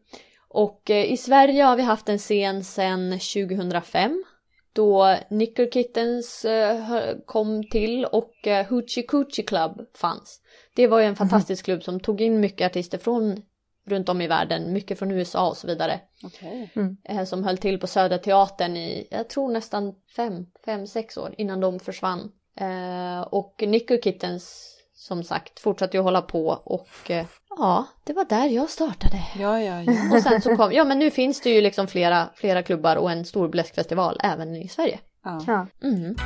[0.49, 4.25] Och eh, i Sverige har vi haft en scen sedan 2005
[4.73, 10.41] då Nickel Kittens eh, kom till och eh, Hoochie Coochie Club fanns.
[10.75, 13.43] Det var ju en fantastisk klubb som tog in mycket artister från
[13.87, 16.01] runt om i världen, mycket från USA och så vidare.
[16.23, 16.71] Okej.
[17.05, 21.35] Eh, som höll till på Södra Teatern i, jag tror nästan fem, fem, sex år
[21.39, 22.33] innan de försvann.
[22.57, 28.25] Eh, och Nickel Kittens som sagt fortsatte ju hålla på och eh, ja, det var
[28.25, 29.25] där jag startade.
[29.39, 30.17] Ja, ja, ja.
[30.17, 33.11] Och sen så kom, ja men nu finns det ju liksom flera, flera klubbar och
[33.11, 34.99] en stor bläskfestival även i Sverige.
[35.25, 35.45] ja.
[35.47, 35.67] Ja.
[35.83, 36.17] Mm.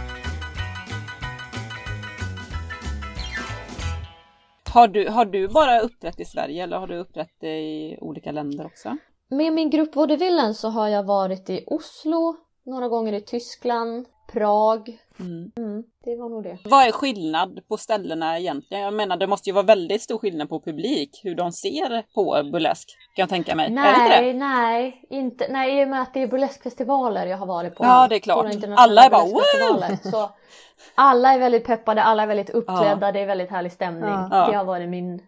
[4.75, 8.67] Har, du, har du bara uppträtt i Sverige eller har du uppträtt i olika länder
[8.67, 8.97] också?
[9.31, 14.99] Med min grupp Vaudevillen så har jag varit i Oslo, några gånger i Tyskland, Prag.
[15.21, 15.51] Mm.
[15.57, 16.59] Mm, det var nog det.
[16.65, 18.85] Vad är skillnad på ställena egentligen?
[18.85, 22.51] Jag menar det måste ju vara väldigt stor skillnad på publik, hur de ser på
[22.53, 23.67] burlesk, kan jag tänka mig.
[23.67, 24.23] är det inte det?
[24.23, 27.85] Nej, nej, inte, nej, i och med att det är burleskfestivaler jag har varit på.
[27.85, 28.47] Ja, det är klart.
[28.77, 30.11] Alla är bara, burleskfestivaler.
[30.11, 30.31] Så
[30.95, 34.11] alla är väldigt peppade, alla är väldigt uppklädda, det är väldigt härlig stämning.
[34.31, 34.47] Ja.
[34.51, 35.23] Det har varit min,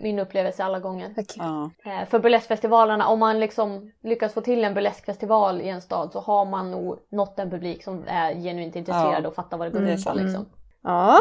[0.00, 1.10] min upplevelse alla gånger.
[1.10, 1.24] Okej.
[1.36, 1.70] Ja.
[1.84, 6.20] Eh, För burleskfestivalerna, om man liksom lyckas få till en burleskfestival i en stad så
[6.20, 9.28] har man nog nått en publik som är genuint intresserad Ja.
[9.28, 10.46] och fattar vad det går är ut på liksom.
[10.82, 11.20] Ja.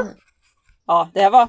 [0.87, 1.47] ja, det var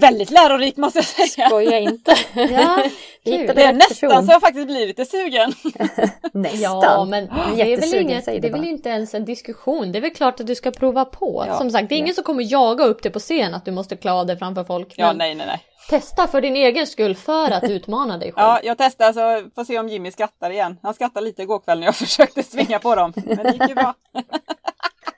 [0.00, 1.48] väldigt lärorikt måste jag säga.
[1.48, 2.14] Skoja inte.
[2.34, 2.82] Ja,
[3.24, 3.52] kul.
[3.54, 4.26] Det är nästan person.
[4.26, 5.52] så jag faktiskt blir lite sugen.
[6.32, 6.60] Nästan.
[6.82, 7.26] Ja, men
[7.56, 9.92] det är väl, inget, säg det är väl inte ens en diskussion.
[9.92, 11.44] Det är väl klart att du ska prova på.
[11.48, 11.58] Ja.
[11.58, 14.10] Som sagt, det är ingen som kommer jaga upp dig på scen att du måste
[14.10, 14.94] av dig framför folk.
[14.96, 15.60] Ja, nej, nej, nej.
[15.90, 18.46] testa för din egen skull för att utmana dig själv.
[18.46, 20.78] Ja, jag testar så får se om Jimmy skrattar igen.
[20.82, 23.12] Han skrattade lite igår kväll när jag försökte svinga på dem.
[23.16, 23.94] Men det gick ju bra.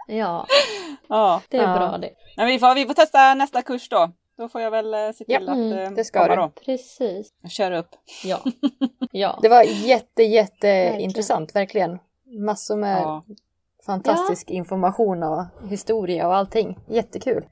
[0.07, 0.47] Ja,
[1.09, 1.77] Ja, det är Ja.
[1.79, 2.11] bra det.
[2.37, 4.11] men vi får, vi får testa nästa kurs då.
[4.39, 6.43] Då får jag väl eh, se till Ja, att mm, eh, det ska komma du.
[6.43, 6.49] då.
[6.65, 7.33] Precis.
[7.43, 7.89] Jag kör upp.
[8.25, 8.39] Ja.
[9.13, 9.39] Ja.
[9.43, 11.99] Det var jätte, jätte intressant, verkligen.
[12.47, 13.25] Massor med Ja.
[13.87, 16.79] fantastisk information och historia och allting.
[16.89, 17.45] Jättekul.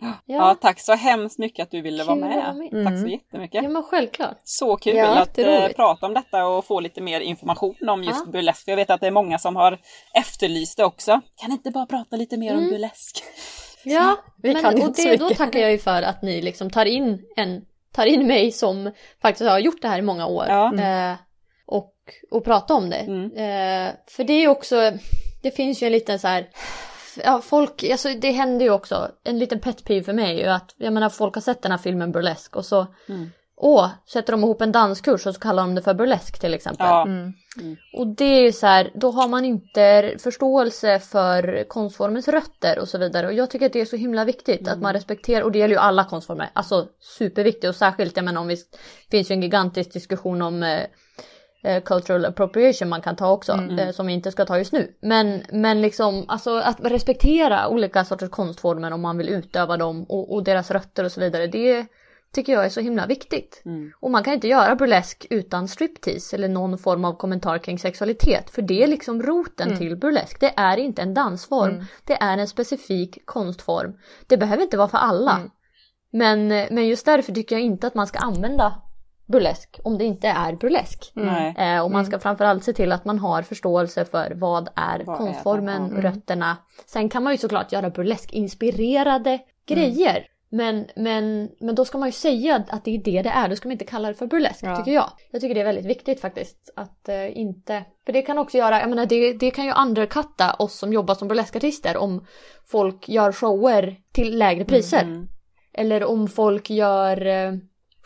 [0.00, 0.12] Ja.
[0.24, 0.56] Ja.
[0.60, 2.44] tack så hemskt mycket att du ville vara Kul att med.
[2.44, 2.70] vara med.
[2.86, 3.10] Tack så Mm.
[3.10, 3.62] jättemycket.
[3.62, 4.36] ja, men självklart.
[4.44, 8.22] Så kul Ja, att eh, prata om detta och få lite mer information om just
[8.26, 8.32] Ja.
[8.32, 8.68] burlesk.
[8.68, 9.78] Jag vet att det är många som har
[10.14, 11.20] efterlyst det också.
[11.36, 12.70] Kan inte bara prata lite mer om Mm.
[12.70, 13.22] burlesk?
[13.94, 17.22] Ja, Vi men, och det, då tackar jag ju för att ni liksom tar in
[17.36, 20.46] en tar in mig som faktiskt har gjort det här i många år.
[20.48, 20.74] Ja.
[20.74, 21.14] Eh,
[21.66, 21.94] och,
[22.30, 22.96] och prata om det.
[22.96, 23.24] Mm.
[23.24, 24.92] Eh, för det är ju också,
[25.42, 26.48] det finns ju en liten så här
[27.24, 30.50] Ja, folk, alltså det händer ju också, en liten pet peeve för mig är ju
[30.50, 33.30] att, jag menar folk har sett den här filmen Burlesque och så, Mm.
[33.56, 36.86] Åh, sätter de ihop en danskurs och så kallar de det för Burlesque till exempel.
[36.86, 37.04] Ja.
[37.06, 37.32] Mm.
[37.92, 42.88] Och det är ju så här, då har man inte förståelse för konstformens rötter och
[42.88, 43.26] så vidare.
[43.26, 45.74] Och jag tycker att det är så himla viktigt att man respekterar, och det gäller
[45.74, 49.42] ju alla konstformer, alltså superviktigt och särskilt, jag menar om vi, det finns ju en
[49.42, 50.82] gigantisk diskussion om eh,
[51.64, 54.96] eh, cultural appropriation man kan ta också, eh, som vi inte ska ta just nu.
[55.00, 60.34] Men, men liksom, alltså att respektera olika sorters konstformer om man vill utöva dem och,
[60.34, 61.86] och deras rötter och så vidare, det
[62.36, 63.62] tycker jag är så himla viktigt.
[63.64, 63.92] Mm.
[64.00, 68.50] Och man kan inte göra burlesk utan striptease eller någon form av kommentar kring sexualitet.
[68.50, 70.40] För det är liksom roten till burlesk.
[70.40, 71.84] Det är inte en dansform.
[72.04, 73.98] Det är en specifik konstform.
[74.26, 75.40] Det behöver inte vara för alla.
[76.12, 78.82] Men, men just därför tycker jag inte att man ska använda
[79.26, 81.12] burlesk om det inte är burlesk.
[81.14, 81.54] Nej.
[81.58, 85.14] Eh, och man ska framförallt se till att man har förståelse för vad är Vad
[85.14, 85.92] är konstformen?
[85.94, 86.02] Ja.
[86.02, 86.56] rötterna.
[86.86, 90.26] Sen kan man ju såklart göra burlesk-inspirerade grejer.
[90.56, 93.56] Men, men, men då ska man ju säga att det är det det är, då
[93.56, 94.76] ska man inte kalla det för burlesk Ja.
[94.76, 95.10] tycker jag.
[95.30, 97.84] Jag tycker det är väldigt viktigt faktiskt att eh, inte...
[98.06, 101.14] För det kan också göra, jag menar det, det kan ju underkatta oss som jobbar
[101.14, 102.26] som burleskartister om
[102.66, 105.02] folk gör shower till lägre priser.
[105.02, 105.28] Mm.
[105.72, 107.52] Eller om folk gör eh,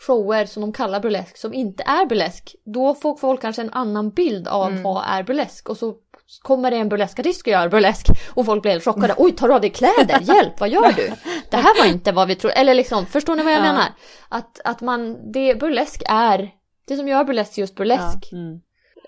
[0.07, 2.55] shower som de kallar burlesk som inte är burlesk.
[2.65, 5.95] Då får folk kanske en annan bild av vad är burlesk och så
[6.41, 9.13] kommer det en burleskartist och gör burlesk och folk blir helt chockade.
[9.17, 10.19] Oj, tar du av dig kläder?
[10.21, 11.11] Hjälp, vad gör du?
[11.49, 12.53] Det här var inte vad vi trodde.
[12.55, 13.63] Eller liksom, förstår ni vad jag Ja.
[13.63, 13.85] menar?
[14.29, 16.49] Att, att man, det burlesk är,
[16.87, 18.59] det som gör burlesk just burlesk Mm.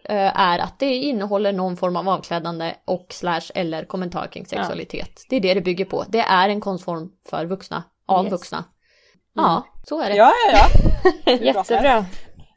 [0.09, 5.21] eh, är att det innehåller någon form av avklädande och slash eller kommentar kring sexualitet.
[5.30, 6.05] Det är det det bygger på.
[6.07, 8.32] Det är en konstform för vuxna, av Yes.
[8.34, 8.63] vuxna.
[9.36, 10.15] Ja, så är det.
[10.15, 10.67] Ja, ja,
[11.26, 11.32] ja.
[11.41, 12.05] Jättebra.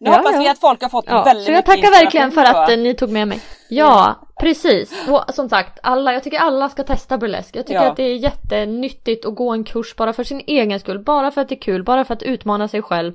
[0.01, 0.39] Nu Ja, hoppas ja.
[0.39, 2.77] vi att folk har fått Ja, väldigt så jag mycket tackar verkligen för att eh,
[2.79, 3.41] ni tog med mig.
[3.69, 5.09] Ja, precis.
[5.09, 7.57] Och som sagt, alla, jag tycker alla ska testa burlesk.
[7.57, 7.91] Jag tycker Ja.
[7.91, 10.99] att det är jättenyttigt att gå en kurs bara för sin egen skull.
[10.99, 13.13] Bara för att det är kul, bara för att utmana sig själv.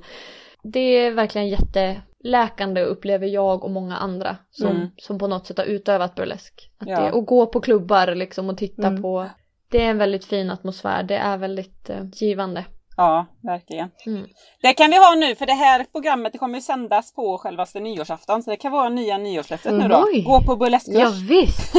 [0.62, 4.88] Det är verkligen jätteläkande upplever jag och många andra som, Mm.
[4.96, 6.70] som på något sätt har utövat burlesk.
[6.78, 7.00] Att Ja.
[7.00, 9.02] det, och gå på klubbar liksom och titta Mm.
[9.02, 9.26] på.
[9.70, 12.64] Det är en väldigt fin atmosfär, det är väldigt eh, givande.
[12.96, 13.90] Ja, verkligen.
[14.06, 14.26] Mm.
[14.62, 17.80] Det kan vi ha nu, för det här programmet det kommer ju sändas på självaste
[17.80, 18.42] nyårsafton.
[18.42, 20.04] Så det kan vara nya nyårslöftet nu då.
[20.12, 20.22] Oj.
[20.22, 20.94] Gå på burleskkurs.
[20.94, 21.72] Ja, visst!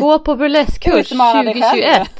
[0.00, 2.04] Gå på burleskkurs Utmana dig själv.
[2.04, 2.10] 2021!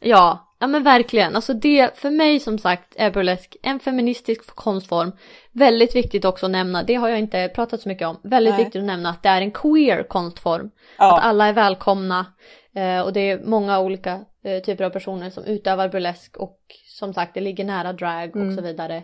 [0.00, 1.36] Ja, ja men verkligen.
[1.36, 5.12] Alltså det, för mig som sagt är burlesk en feministisk konstform.
[5.52, 8.64] Väldigt viktigt också att nämna, det har jag inte pratat så mycket om, väldigt Nej.
[8.64, 10.66] viktigt att nämna att det är en queer konstform.
[10.66, 12.26] Att Ja, alla är välkomna
[12.74, 16.58] eh, och det är många olika eh, typer av personer som utövar burlesk och
[16.98, 18.56] som sagt det ligger nära drag och Mm.
[18.56, 19.02] så vidare.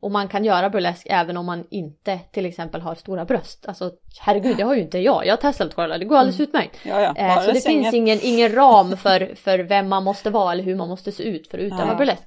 [0.00, 3.64] Och man kan göra burlesk även om man inte till exempel har stora bröst.
[3.68, 6.78] Alltså herregud det har ju inte jag, jag har testat kolla, det går alldeles utmärkt.
[6.84, 7.14] ja, ja.
[7.16, 7.82] Eh, så det sängen.
[7.82, 11.22] finns ingen, ingen ram för, för vem man måste vara eller hur man måste se
[11.22, 11.94] ut för att utöva Ja.
[11.94, 12.22] burlesk.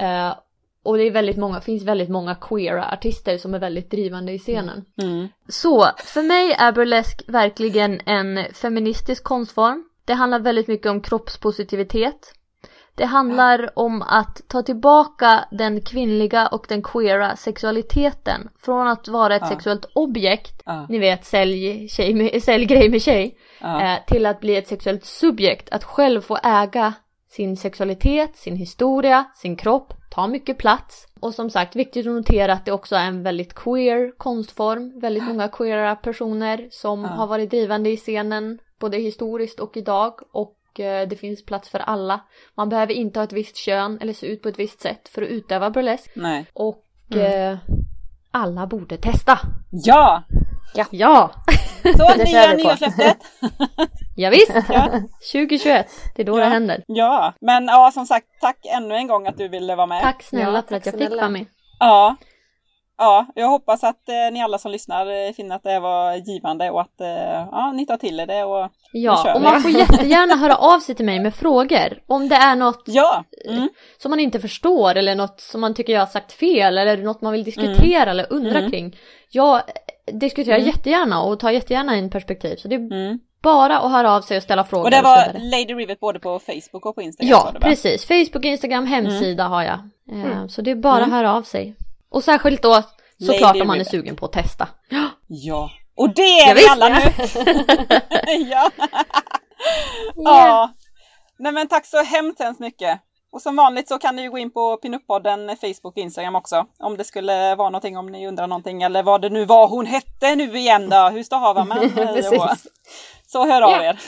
[0.00, 0.34] Eh,
[0.82, 4.38] och det är väldigt många, finns väldigt många queera artister som är väldigt drivande i
[4.38, 4.84] scenen.
[5.02, 5.28] Mm.
[5.48, 9.84] Så, för mig är burlesk verkligen en feministisk konstform.
[10.04, 12.32] Det handlar väldigt mycket om kroppspositivitet.
[13.00, 18.48] Det handlar om att ta tillbaka den kvinnliga och den queera sexualiteten.
[18.62, 23.36] Från att vara ett sexuellt objekt, ni vet sälj, tjej med, sälj grej med tjej,
[23.60, 25.70] eh, till att bli ett sexuellt subjekt.
[25.70, 26.94] Att själv få äga
[27.30, 31.06] sin sexualitet, sin historia, sin kropp, ta mycket plats.
[31.20, 35.00] Och som sagt, viktigt att notera att det också är en väldigt queer konstform.
[35.00, 37.08] Väldigt många queera personer som Ja.
[37.08, 40.12] har varit drivande i scenen både historiskt och idag.
[40.32, 42.20] Och det finns plats för alla.
[42.54, 45.22] Man behöver inte ha ett visst kön eller se ut på ett visst sätt för
[45.22, 46.10] att utöva burlesk.
[46.14, 46.46] Nej.
[46.52, 47.52] Och Mm.
[47.52, 47.58] eh,
[48.30, 49.38] alla borde testa.
[49.70, 50.22] Ja!
[50.90, 51.30] Ja!
[51.82, 53.16] Så, Det nya nyårslöftet.
[54.16, 54.52] Ja, visst.
[54.68, 54.88] Ja.
[55.32, 56.44] 2021, det är då Ja.
[56.44, 56.84] det händer.
[56.86, 60.02] Ja, men ja som sagt tack ännu en gång att du ville vara med.
[60.02, 61.22] Tack snälla Ja, för att jag fick snälla.
[61.22, 61.46] vara med.
[61.78, 62.16] Ja.
[63.02, 66.14] Ja, jag hoppas att eh, ni alla som lyssnar eh, finner att det här var
[66.14, 69.70] givande och att eh, ja, ni tar till er det och Ja, och man får
[69.70, 72.02] jättegärna höra av sig till mig med frågor.
[72.06, 73.24] Om det är något ja.
[73.48, 73.68] Mm.
[73.98, 77.20] som man inte förstår eller något som man tycker jag har sagt fel eller något
[77.20, 78.70] man vill diskutera eller undra Mm.
[78.70, 78.96] kring.
[79.30, 79.60] Jag
[80.12, 80.66] diskuterar Mm.
[80.68, 82.56] jättegärna och tar jättegärna in perspektiv.
[82.56, 83.18] Så det är Mm.
[83.42, 84.84] bara att höra av sig och ställa frågor.
[84.84, 85.38] Och det var vidare.
[85.60, 88.04] Lady Rivet både på Facebook och på Instagram Ja, precis.
[88.04, 89.78] Facebook, Instagram, hemsida har jag.
[90.12, 90.48] Mm.
[90.48, 91.12] Så det är bara att Mm.
[91.12, 91.74] höra av sig.
[92.10, 92.82] Och särskilt då
[93.26, 94.68] såklart Lady om man är sugen på att testa.
[95.28, 95.70] Ja.
[95.96, 96.70] Och det är Ja, vi visst.
[96.70, 97.00] alla nu!
[98.50, 98.70] ja.
[100.16, 100.70] ja.
[101.38, 103.00] Nej men tack så hemskt, hemskt mycket.
[103.32, 106.66] Och som vanligt så kan ni ju gå in på Pinup-podden Facebook och Instagram också.
[106.78, 109.86] Om det skulle vara någonting, om ni undrar någonting eller vad det nu var hon
[109.86, 111.08] hette nu igen då.
[111.08, 111.78] Hur stavar man?
[113.26, 113.82] Så hör av Ja.
[113.84, 114.00] er.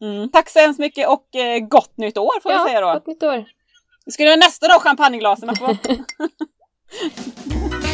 [0.00, 0.30] mm.
[0.30, 2.92] Tack så hemskt mycket och eh, gott nytt år får vi säga Ja, då.
[2.94, 3.44] gott nytt år.
[4.06, 5.48] Vi ska göra nästa då, champagneglasen.